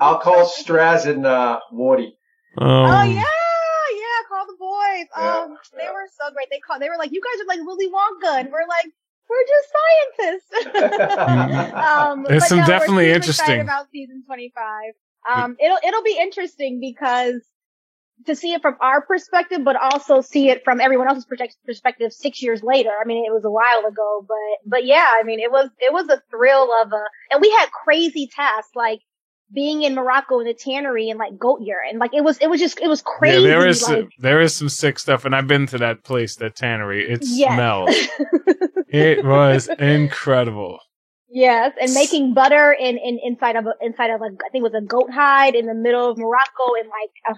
[0.00, 2.16] I'll call Straz and uh, Morty.
[2.58, 4.18] Oh Um, yeah, yeah.
[4.28, 5.06] Call the boys.
[5.16, 5.92] Yeah, um, they yeah.
[5.92, 6.48] were so great.
[6.50, 6.80] They called.
[6.82, 8.92] They were like, "You guys are like Willy Wonka," and we're like,
[9.28, 14.92] "We're just scientists." um, There's but some no, we're definitely interesting- about season 25.
[15.34, 17.42] Um, it'll it'll be interesting because
[18.26, 21.26] to see it from our perspective, but also see it from everyone else's
[21.64, 22.90] perspective six years later.
[22.90, 25.92] I mean, it was a while ago, but but yeah, I mean, it was it
[25.92, 29.00] was a thrill of a, and we had crazy tasks like
[29.52, 31.98] being in Morocco in the tannery and like goat urine.
[31.98, 33.46] Like it was it was just it was yeah, crazy.
[33.46, 36.56] there is like, there is some sick stuff, and I've been to that place, that
[36.56, 37.08] tannery.
[37.08, 37.54] It Yes.
[37.54, 37.96] smells.
[38.88, 40.80] it was incredible.
[41.30, 44.72] Yes, and making butter in, in inside of a, inside of a I think it
[44.72, 47.36] was a goat hide in the middle of Morocco in like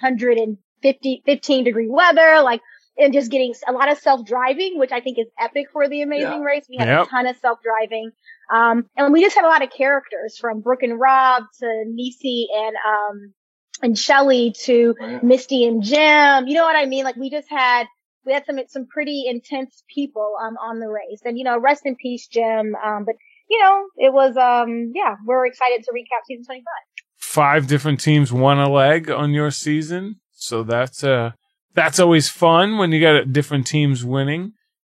[0.82, 2.60] 150 15 degree weather, like
[2.98, 6.02] and just getting a lot of self driving, which I think is epic for the
[6.02, 6.44] Amazing Yeah.
[6.44, 6.66] Race.
[6.68, 7.06] We had Yep.
[7.06, 8.10] a ton of self driving,
[8.52, 12.48] um, and we just had a lot of characters from Brooke and Rob to Nisi
[12.54, 13.34] and um
[13.82, 15.20] and Shelly to Oh, yeah.
[15.22, 16.46] Misty and Jim.
[16.48, 17.04] You know what I mean?
[17.04, 17.86] Like we just had
[18.26, 21.86] we had some some pretty intense people um on the race, and you know, rest
[21.86, 22.74] in peace, Jim.
[22.84, 23.14] Um, but
[23.48, 27.04] you know, it was um yeah, we're excited to recap season twenty five.
[27.16, 31.33] Five different teams won a leg on your season, so that's uh
[31.74, 34.53] that's always fun when you got different teams winning.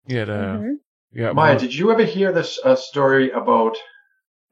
[0.07, 0.59] You got uh,
[1.11, 3.77] you got Maya, more- did you ever hear this uh, story about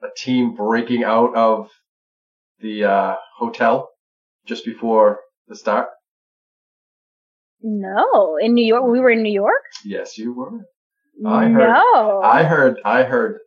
[0.02, 1.70] a team breaking out of
[2.60, 3.90] the uh, hotel
[4.46, 5.88] just before the start?
[7.62, 9.64] No, in New York, we were in New York.
[9.86, 10.52] Yes, you were.
[11.26, 12.78] I heard- no, I heard.
[12.86, 13.40] I heard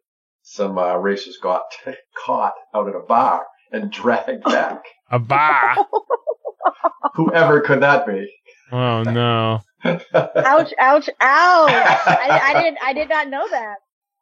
[0.43, 1.63] some uh, racers got
[2.25, 4.83] caught out at a bar and dragged back.
[5.11, 5.77] a bar.
[7.15, 8.33] Whoever could that be?
[8.73, 9.61] oh no.
[9.85, 11.71] ouch, ouch, ouch!
[11.71, 13.77] I, I did, I did not know that.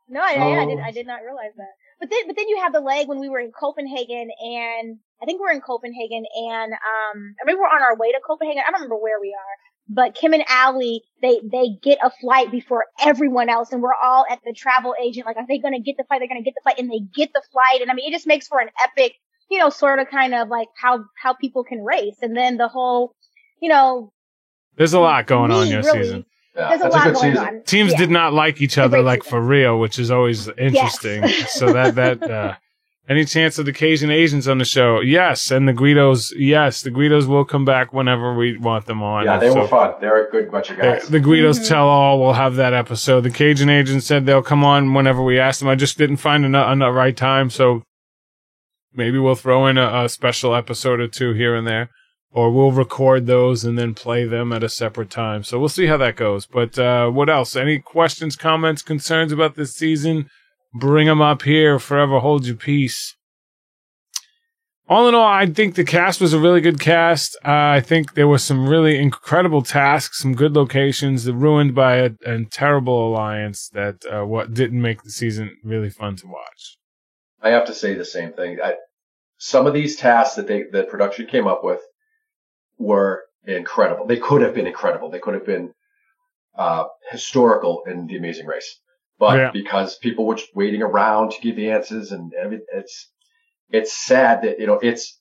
[0.09, 0.83] No, I, I did, Oh.
[0.83, 1.73] I did not realize that.
[2.01, 5.25] But then, but then you have the leg when we were in Copenhagen, and I
[5.25, 8.63] think we we're in Copenhagen, and um, I mean we're on our way to Copenhagen.
[8.67, 9.55] I don't remember where we are,
[9.89, 14.27] but Kim and Allie, they they get a flight before everyone else, and we're all
[14.29, 15.25] at the travel agent.
[15.27, 16.21] Like, are they going to get the flight?
[16.21, 18.15] They're going to get the flight, and they get the flight, and I mean, it
[18.15, 19.15] just makes for an epic,
[19.51, 22.69] you know, sort of kind of like how how people can race, and then the
[22.69, 23.15] whole,
[23.61, 24.13] you know,
[24.77, 26.27] There's a lot going on me, your really, season.
[26.57, 27.47] Yeah, There's a that's a lot going season.
[27.57, 27.63] on.
[27.65, 27.99] Teams Yeah.
[27.99, 29.31] did not like each other like season.
[29.31, 31.27] for real, which is always interesting.
[31.49, 32.55] so that that uh
[33.07, 35.01] any chance of the Cajun Asians on the show?
[35.01, 39.27] Yes, and the Guidos, yes, the Guidos will come back whenever we want them on.
[39.27, 39.93] Yeah, they So- were fun.
[40.01, 41.09] They're a good bunch of The, guys.
[41.09, 41.69] the Guidos Mhm.
[41.69, 42.19] tell all.
[42.19, 43.21] We'll have that episode.
[43.21, 45.69] The Cajun Asians said they'll come on whenever we ask them.
[45.69, 47.83] I just didn't find a, a, right time, so
[48.95, 51.91] maybe we'll throw in a, a special episode or two here and there,
[52.31, 55.45] or we'll record those and then play them at a separate time.
[55.45, 56.47] So we'll see how that goes.
[56.47, 57.57] But uh, what else?
[57.57, 60.29] Any questions, comments, concerns about this season?
[60.75, 61.79] Bring them up here.
[61.79, 63.15] Forever hold your peace.
[64.87, 67.37] All in all, I think the cast was a really good cast.
[67.37, 72.11] Uh, I think there were some really incredible tasks, some good locations, ruined by a,
[72.27, 76.77] a terrible alliance that uh, what didn't make the season really fun to watch.
[77.45, 78.59] I have to say the same thing.
[78.63, 78.75] I,
[79.39, 81.81] some of these tasks that they, that production came up with
[82.79, 84.07] were incredible.
[84.07, 85.11] They could have been incredible.
[85.11, 85.75] They could have been,
[86.57, 88.81] uh, historical in The Amazing Race.
[89.19, 89.51] But Yeah.
[89.53, 92.33] because people were just waiting around to give the answers and
[92.73, 93.11] it's,
[93.71, 95.21] it's sad that, you know, it's,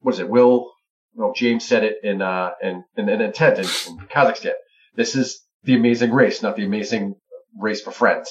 [0.00, 0.28] what is it?
[0.28, 0.72] Will,
[1.14, 4.54] no, James said it in, uh, in, in, in intent in, in Kazakhstan.
[4.96, 7.14] This is the amazing race, not the amazing
[7.58, 8.30] race for friends.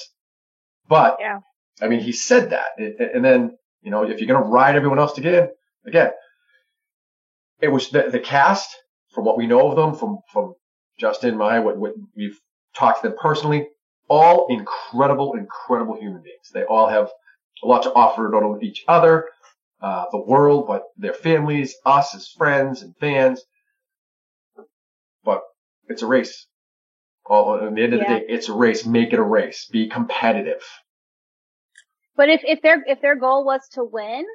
[0.87, 1.39] But, Yeah.
[1.81, 2.67] I mean, he said that.
[2.77, 5.49] And- then, you know, if you're going to ride everyone else to get in,
[5.85, 6.11] again,
[7.61, 8.69] it was the, the cast,
[9.13, 10.53] from what we know of them, from, from
[10.99, 12.39] Justin, Maya, what, what we've
[12.75, 13.67] talked to them personally,
[14.09, 16.49] all incredible, incredible human beings.
[16.53, 17.09] They all have
[17.63, 19.29] a lot to offer, not only each other,
[19.81, 23.41] uh, the world, but their families, us as friends and fans.
[25.23, 25.41] But
[25.87, 26.47] it's a race.
[27.25, 28.13] All, at the end of Yeah.
[28.15, 28.85] the day, it's a race.
[28.85, 29.67] Make it a race.
[29.71, 30.63] Be competitive.
[32.15, 34.25] But if, if their if their goal was to win,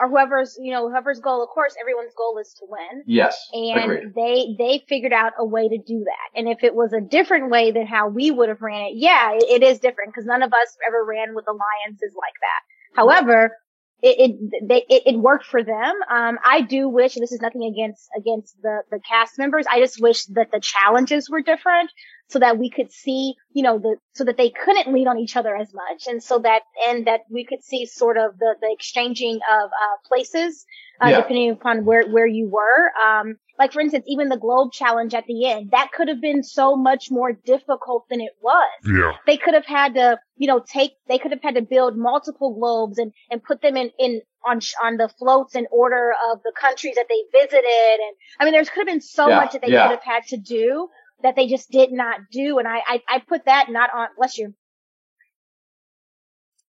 [0.00, 3.02] or whoever's you know whoever's goal, of course, everyone's goal is to win.
[3.06, 3.38] Yes.
[3.52, 4.14] and Agreed.
[4.14, 6.38] they they figured out a way to do that.
[6.38, 9.32] And if it was a different way than how we would have ran it, yeah,
[9.32, 12.96] it, it is different because none of us ever ran with alliances like that.
[13.00, 13.56] However,
[14.02, 15.94] it it they, it, it worked for them.
[16.10, 19.66] Um, I do wish and this is nothing against against the the cast members.
[19.70, 21.90] I just wish that the challenges were different
[22.28, 25.36] so that we could see, you know, the so that they couldn't lean on each
[25.36, 28.70] other as much, and so that and that we could see sort of the the
[28.72, 30.64] exchanging of uh, places
[31.00, 31.16] uh, Yeah.
[31.20, 32.92] depending upon where where you were.
[33.04, 36.42] Um, like for instance, even the globe challenge at the end that could have been
[36.44, 39.12] so much more difficult than it was Yeah.
[39.26, 42.54] they could have had to, you know, take, they could have had to build multiple
[42.54, 46.52] globes and, and put them in, in, on, on the floats in order of the
[46.58, 47.64] countries that they visited.
[47.64, 49.88] And I mean, there's could have been so Yeah, much that they yeah.
[49.88, 50.88] could have had to do
[51.22, 52.58] that they just did not do.
[52.58, 54.54] And I, I, I put that not on, bless you.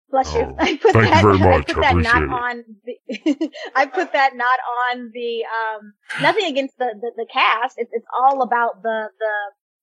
[0.10, 0.42] Bless you.
[0.42, 2.30] Oh, I put thank you that, very I put I that not it.
[2.30, 4.60] on the, I put that not
[4.92, 7.76] on the, um, nothing against the, the, the cast.
[7.78, 9.34] It's, it's all about the, the,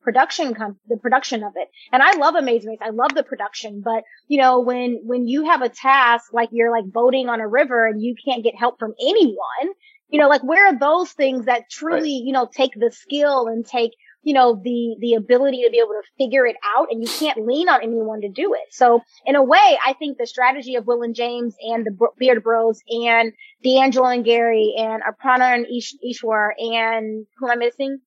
[0.05, 1.69] production com- the production of it.
[1.91, 2.79] And I love Amazing Race.
[2.83, 6.71] I love the production, but you know, when when you have a task like you're
[6.71, 9.73] like boating on a river and you can't get help from anyone,
[10.09, 13.67] you know, like where are those things that truly, you know, take the skill and
[13.67, 13.93] take
[14.25, 17.47] you know the the ability to be able to figure it out and you can't
[17.47, 18.73] lean on anyone to do it.
[18.73, 22.43] So in a way, I think the strategy of Will and James and the Beard
[22.43, 23.33] Bros and
[23.65, 27.99] DeAngelo and Gary and Arpana and Ish- Ishwar and who am I missing?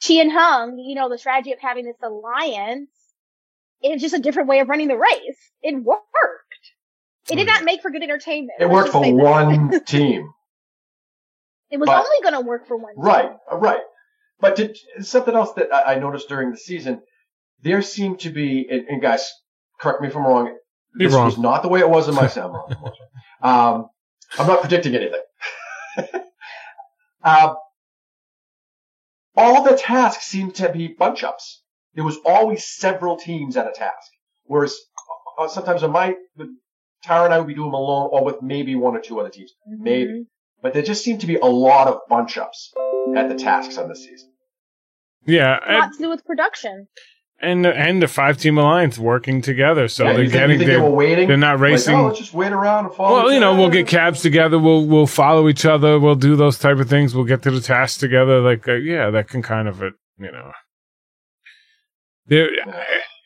[0.00, 2.90] Chee and Hung, you know, the strategy of having this alliance
[3.82, 5.38] is just a different way of running the race.
[5.62, 6.02] It worked.
[7.30, 8.58] It did not make for good entertainment.
[8.60, 10.30] It worked for one team.
[11.70, 12.94] It was but- only going to work for one.
[12.96, 13.80] Right, uh, right.
[14.40, 17.02] But did, something else that I, I noticed during the season,
[17.62, 19.30] there seemed to be, and, and guys,
[19.80, 20.56] correct me if I'm wrong.
[20.96, 21.26] You're this wrong.
[21.26, 22.92] was not the way it was in my I'm I'm.
[23.40, 23.88] Um,
[24.36, 25.22] I'm not predicting anything.
[27.22, 27.54] um,
[29.36, 31.62] all the tasks seemed to be bunch ups.
[31.94, 34.10] There was always several teams at a task.
[34.44, 34.76] Whereas
[35.38, 36.48] uh, sometimes on my, with
[37.04, 39.30] Tara and I would be doing them alone or with maybe one or two other
[39.30, 39.52] teams.
[39.66, 40.12] Maybe.
[40.12, 40.26] Mhm.
[40.62, 42.72] But there just seemed to be a lot of bunch ups
[43.16, 44.27] at the tasks on this season.
[45.26, 46.86] Yeah, A lot and to do with production.
[47.40, 50.82] and, and the five team alliance working together, so Yeah, they're think, getting they were
[50.82, 51.28] they're, waiting?
[51.28, 51.94] they're not Like, racing.
[51.96, 53.14] oh, let's just wait around and follow.
[53.18, 53.58] well, each you know, other.
[53.60, 54.58] we'll get cabs together.
[54.58, 55.98] We'll we'll follow each other.
[56.00, 57.14] We'll do those type of things.
[57.14, 58.40] We'll get to the task together.
[58.40, 60.52] Like, uh, yeah, that can kind of, uh, you know,
[62.26, 62.48] there.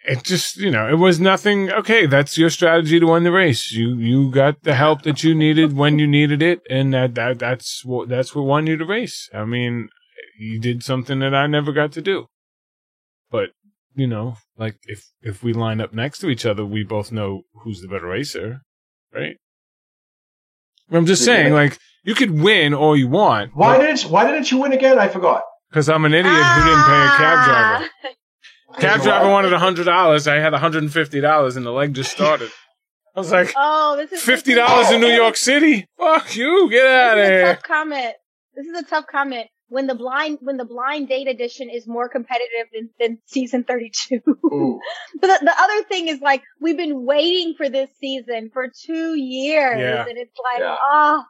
[0.05, 1.71] It just, you know, it was nothing.
[1.71, 3.71] Okay, that's your strategy to win the race.
[3.71, 7.39] You you got the help that you needed when you needed it, and that that
[7.39, 9.31] that's what that's what won you the race.
[9.33, 9.91] I mean,
[10.43, 12.27] you did something that I never got to do.
[13.31, 13.51] But
[13.95, 17.43] you know, like if if we line up next to each other, we both know
[17.63, 18.61] who's the better racer,
[19.13, 19.37] right?
[20.91, 23.53] I'm just saying, like you could win all you want.
[23.55, 24.99] Why didn't Why didn't you win again?
[24.99, 25.43] I forgot.
[25.71, 27.91] Because I'm an idiot who didn't pay a cab driver.
[28.05, 28.09] Ah.
[28.81, 30.27] Cab driver wanted hundred dollars.
[30.27, 32.51] I had hundred and fifty dollars, and the leg just started.
[33.15, 35.85] I was like, Oh, this is fifty dollars in New York City?
[35.99, 36.71] Fuck you!
[36.71, 37.55] Get out of This a here!
[37.55, 38.15] tough comment.
[38.55, 39.49] This is a tough comment.
[39.73, 43.91] When the blind when the blind date edition is more competitive than, than season thirty
[43.91, 44.21] two.
[45.21, 49.15] But the, the other thing is like we've been waiting for this season for two
[49.19, 50.05] years, Yeah.
[50.09, 50.77] and it's like Yeah.
[50.93, 51.25] ah,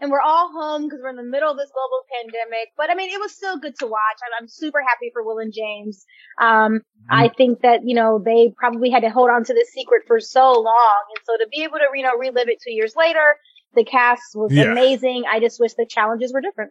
[0.00, 2.68] and we're all home because we're in the middle of this global pandemic.
[2.76, 4.18] But I mean, it was still good to watch.
[4.22, 6.04] I'm, I'm super happy for Will and James.
[6.40, 6.80] Um,
[7.10, 10.20] I think that you know they probably had to hold on to this secret for
[10.20, 13.36] so long, and so to be able to you know relive it two years later,
[13.74, 14.70] the cast was Yeah.
[14.70, 15.24] amazing.
[15.30, 16.70] I just wish the challenges were different.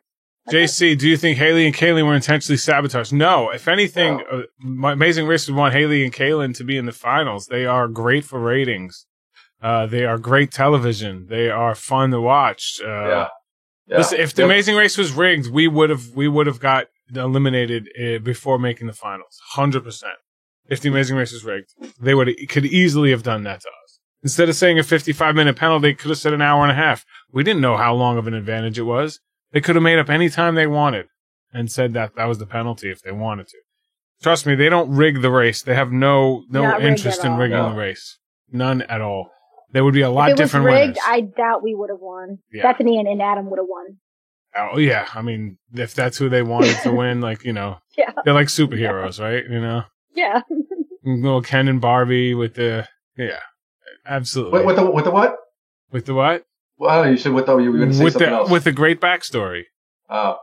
[0.49, 3.11] JC, do you think Haley and Kaylynn were intentionally sabotaged?
[3.11, 3.49] No.
[3.49, 7.47] If anything, uh, Amazing Race would want Haley and Kaylynn to be in the finals.
[7.47, 9.05] They are great for ratings.
[9.61, 11.27] Uh, they are great television.
[11.27, 12.79] They are fun to watch.
[12.81, 13.27] Uh, yeah.
[13.87, 13.97] yeah.
[13.97, 14.47] Listen, if the Yep.
[14.51, 18.87] Amazing Race was rigged, we would have we would have got eliminated uh, before making
[18.87, 20.13] the finals, hundred percent.
[20.69, 23.99] If the Amazing Race was rigged, they would could easily have done that to us.
[24.23, 26.75] Instead of saying a fifty-five minute penalty, they could have said an hour and a
[26.75, 27.03] half.
[27.31, 29.19] We didn't know how long of an advantage it was.
[29.51, 31.07] They could have made up any time they wanted
[31.53, 33.57] and said that that was the penalty if they wanted to.
[34.21, 35.61] Trust me, they don't rig the race.
[35.61, 37.69] They have no no Not interest in rigging No.
[37.71, 38.17] the race.
[38.51, 39.29] None at all.
[39.71, 40.99] There would be a lot if it was different rigged, winners.
[41.05, 42.39] I doubt we would have won.
[42.51, 42.63] Yeah.
[42.63, 43.97] Bethany and, and Adam would have won.
[44.57, 48.11] Oh yeah, I mean, if that's who they wanted to win, like you know, Yeah.
[48.25, 49.43] they're like superheroes, right?
[49.47, 49.83] You know,
[50.15, 50.41] Yeah.
[51.03, 52.87] little Ken and Barbie with the
[53.17, 53.39] yeah,
[54.05, 54.59] absolutely.
[54.59, 55.35] Wait, with the with the what?
[55.91, 56.43] with the what?
[56.77, 58.49] Well, you said with the you were going to say With something the else.
[58.51, 59.63] with the great backstory.
[60.09, 60.37] oh,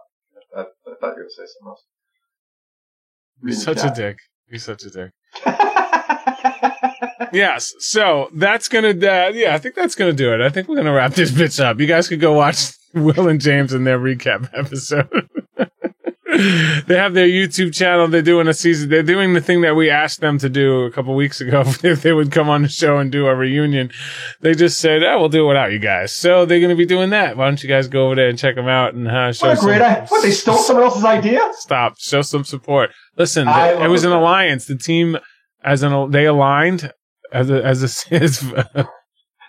[0.57, 1.85] I, I thought you were going to say something else.
[3.43, 4.19] You're such a dick.
[4.49, 5.11] You're such a dick.
[7.33, 7.75] Yes.
[7.81, 8.91] So that's gonna.
[8.91, 10.41] Uh, yeah, I think that's gonna do it.
[10.41, 11.81] I think we're gonna wrap this bitch up.
[11.81, 15.09] You guys could go watch Will and James in their recap episode.
[16.87, 18.09] they have their YouTube channel.
[18.09, 18.89] They're doing a season.
[18.89, 21.63] They're doing the thing that we asked them to do a couple weeks ago.
[21.85, 23.91] If they would come on the show and do a reunion,
[24.41, 27.11] they just said, "Oh, we'll do it without you guys." So they're gonna be doing
[27.11, 27.37] that.
[27.37, 29.59] Why don't you guys go over there and check them out and uh, show what
[29.59, 30.07] a great some- idea.
[30.09, 31.41] What, they stole someone else's idea?
[31.59, 31.99] Stop.
[31.99, 32.91] Show some support.
[33.17, 34.67] Listen, it was an alliance.
[34.67, 35.19] The team,
[35.63, 36.93] as an they aligned
[37.33, 38.55] as a, as a as,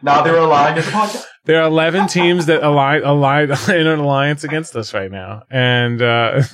[0.01, 1.25] Now they're aligned as a podcast.
[1.45, 6.01] there are eleven teams that align align in an alliance against us right now, and
[6.01, 6.41] uh,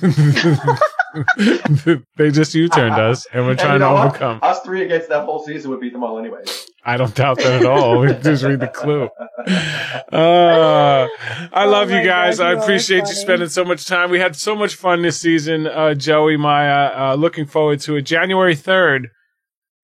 [2.16, 4.06] they just U-turned us, and we're And trying you know to what?
[4.08, 4.38] overcome.
[4.42, 6.42] Us three against that whole season would beat them all anyway.
[6.84, 8.00] I don't doubt that at all.
[8.00, 9.08] We just read the clue.
[10.12, 11.08] Uh,
[11.52, 12.38] I Oh love you guys.
[12.38, 14.10] God, I appreciate you spending so much time.
[14.10, 16.92] We had so much fun this season, uh, Joey, Maya.
[16.94, 18.02] Uh, looking forward to it.
[18.02, 19.06] January 3rd,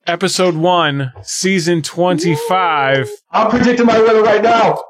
[0.08, 3.10] episode one, season 25.
[3.30, 4.82] I'm predicting my winner right now.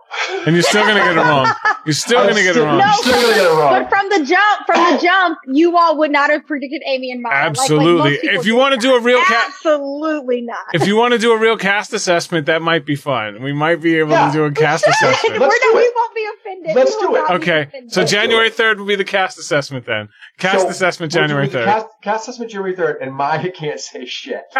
[0.46, 1.46] And you're still going to get it wrong.
[1.84, 2.78] You're still going to get it wrong.
[2.78, 3.82] No, Still gonna get it wrong.
[3.82, 7.22] But from the jump, from the jump, you all would not have predicted Amy and
[7.22, 7.32] Maya.
[7.34, 8.18] Like- like Absolutely.
[8.22, 10.58] if you want to do a real cast, absolutely not.
[10.74, 13.42] if you want to do a real cast assessment, that might be fun.
[13.42, 14.26] We might be able Yeah.
[14.28, 15.38] to do a cast assessment.
[15.40, 15.92] Let's not, do we it.
[15.94, 16.76] won't be offended.
[16.76, 17.30] Let's do it.
[17.36, 20.08] Okay, so Let's January 3rd will be the cast assessment then.
[20.38, 21.64] Cast So, assessment January 3rd.
[21.64, 24.42] Cast, cast assessment January 3rd, and Maya can't say shit.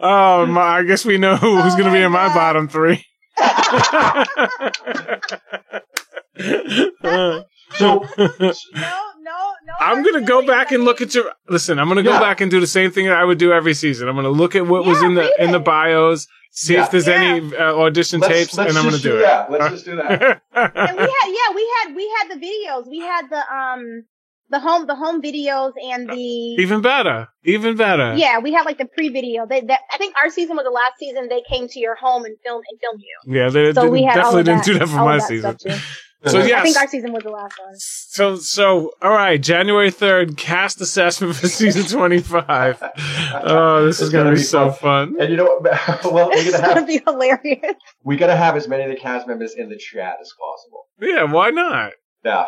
[0.00, 2.26] oh, my, I guess we know who, who's Oh going to be my in my
[2.28, 2.34] God.
[2.34, 3.04] bottom three.
[7.78, 8.52] So, no, no,
[9.22, 9.72] no.
[9.78, 11.32] I'm gonna go back and look at your.
[11.48, 12.20] Listen, I'm gonna go Yeah.
[12.20, 14.08] back and do the same thing that I would do every season.
[14.08, 16.84] I'm gonna look at what was in the read in the bios, see Yeah.
[16.84, 17.14] if there's Yeah.
[17.14, 19.50] any uh, audition let's, tapes, let's and I'm gonna just do, that.
[19.52, 20.42] Let's just do that.
[20.52, 22.88] And we had, yeah, we had, we had the videos.
[22.90, 24.04] We had the, um,
[24.50, 26.16] the home, the home videos and the,
[26.58, 28.14] Even better, even better.
[28.16, 29.46] yeah, we had like the pre-video.
[29.46, 32.24] They, that, I think our season was the last season they came to your home
[32.24, 33.34] and filmed and filmed you.
[33.38, 33.48] yeah.
[33.48, 35.56] They So didn't- we had definitely of didn't that, do that for my that season.
[36.26, 36.60] So Yeah.
[36.60, 37.72] I think our season was the last one.
[37.78, 42.82] So, so, all right, January 3rd, cast assessment for season 25.
[43.42, 45.14] Oh, this is going to gonna be be so fun.
[45.14, 45.20] fun.
[45.22, 45.62] And you know what?
[46.12, 47.74] well, we're gonna have, gonna be hilarious.
[48.04, 50.88] we gotta have as many of the cast members in the chat as possible.
[51.00, 51.92] Yeah, why not?
[52.22, 52.44] Yeah.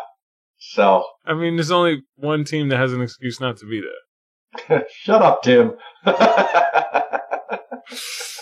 [0.71, 4.85] So I mean, there's only one team that has an excuse not to be there.
[4.89, 5.73] shut up, Tim.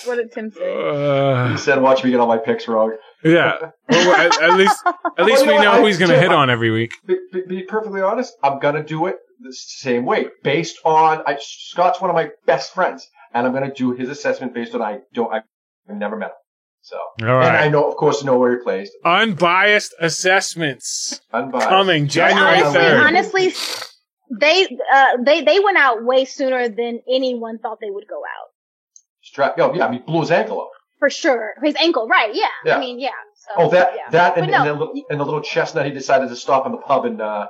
[0.06, 0.90] What did Tim say?
[0.90, 3.58] Uh, he said, "Watch me get all my picks wrong." yeah.
[3.90, 4.84] Well, at, at least,
[5.18, 5.64] at least you know we what?
[5.64, 6.94] know who he's going to hit on every week.
[7.06, 11.38] Be, be, be perfectly honest, I'm gonna do it the same way, based on I,
[11.40, 15.00] Scott's one of my best friends, and I'm gonna do his assessment based on I
[15.14, 15.44] don't I've
[15.88, 16.36] never met him.
[16.84, 18.90] So, All and I know, of course, know where he plays.
[19.06, 21.70] Unbiased assessments Unbiased.
[21.70, 23.08] Coming January honestly, 3rd.
[23.08, 23.54] honestly,
[24.40, 28.50] they uh they they went out way sooner than anyone thought they would go out.
[29.22, 29.56] Strap.
[29.60, 30.68] Oh, yeah, I mean, blew his ankle out.
[30.98, 32.34] For sure, his ankle, right?
[32.34, 32.78] Yeah, Yeah.
[32.78, 33.10] I mean, yeah.
[33.36, 34.10] So, Oh, that yeah.
[34.12, 36.66] that and, But no, and, the little, and the little chestnut he decided to stop
[36.66, 37.46] in the pub in uh,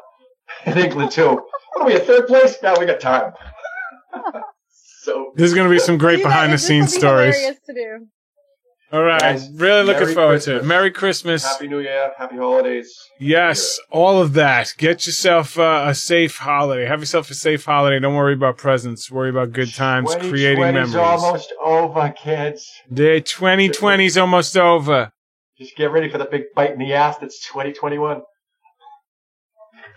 [0.65, 1.29] in England too.
[1.73, 2.57] What are we at third place?
[2.61, 3.31] Now we got time.
[5.03, 7.35] so There's going to be some great behind the scenes stories.
[7.37, 8.07] to do.
[8.91, 9.21] All right.
[9.21, 10.65] Guys, really looking Merry forward to it.
[10.65, 11.45] Merry Christmas.
[11.45, 12.93] happy New Year, happy holidays.
[13.19, 14.73] Yes, all of that.
[14.77, 16.85] Get yourself uh, a safe holiday.
[16.85, 17.99] Have yourself a safe holiday.
[17.99, 19.09] Don't worry about presents.
[19.09, 20.95] Worry about good times, creating 2020's memories.
[20.95, 22.69] almost over, kids.
[22.89, 25.13] The 2020's almost over.
[25.57, 28.23] Just get ready for the big bite in the ass that's 2021.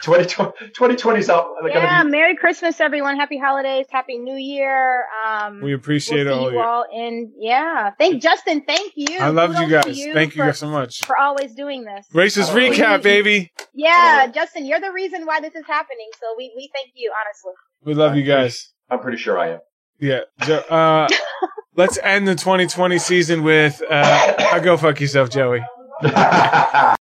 [0.03, 1.49] 2020, 2020's out.
[1.67, 3.17] Yeah, be, Merry Christmas, everyone.
[3.17, 3.87] Happy holidays.
[3.91, 5.05] Happy New Year.
[5.27, 6.65] Um, We appreciate we'll see all of you you.
[6.65, 7.33] all in.
[7.39, 8.63] Yeah, thank Justin.
[8.67, 9.19] Thank you.
[9.19, 10.15] I love you Kudos to guys.
[10.15, 11.05] Thank you for, guys so much.
[11.05, 12.07] for always doing this.
[12.13, 13.53] Racist Oh, recap, baby.
[13.73, 16.09] Yeah, Justin, you're the reason why this is happening.
[16.21, 17.53] So we we thank you honestly.
[17.85, 18.73] We love you guys.
[18.91, 19.61] I'm pretty sure I am.
[20.01, 20.21] Yeah.
[20.69, 21.09] Uh,
[21.77, 25.61] let's end the 2020 season with uh, uh, go fuck yourself, Joey.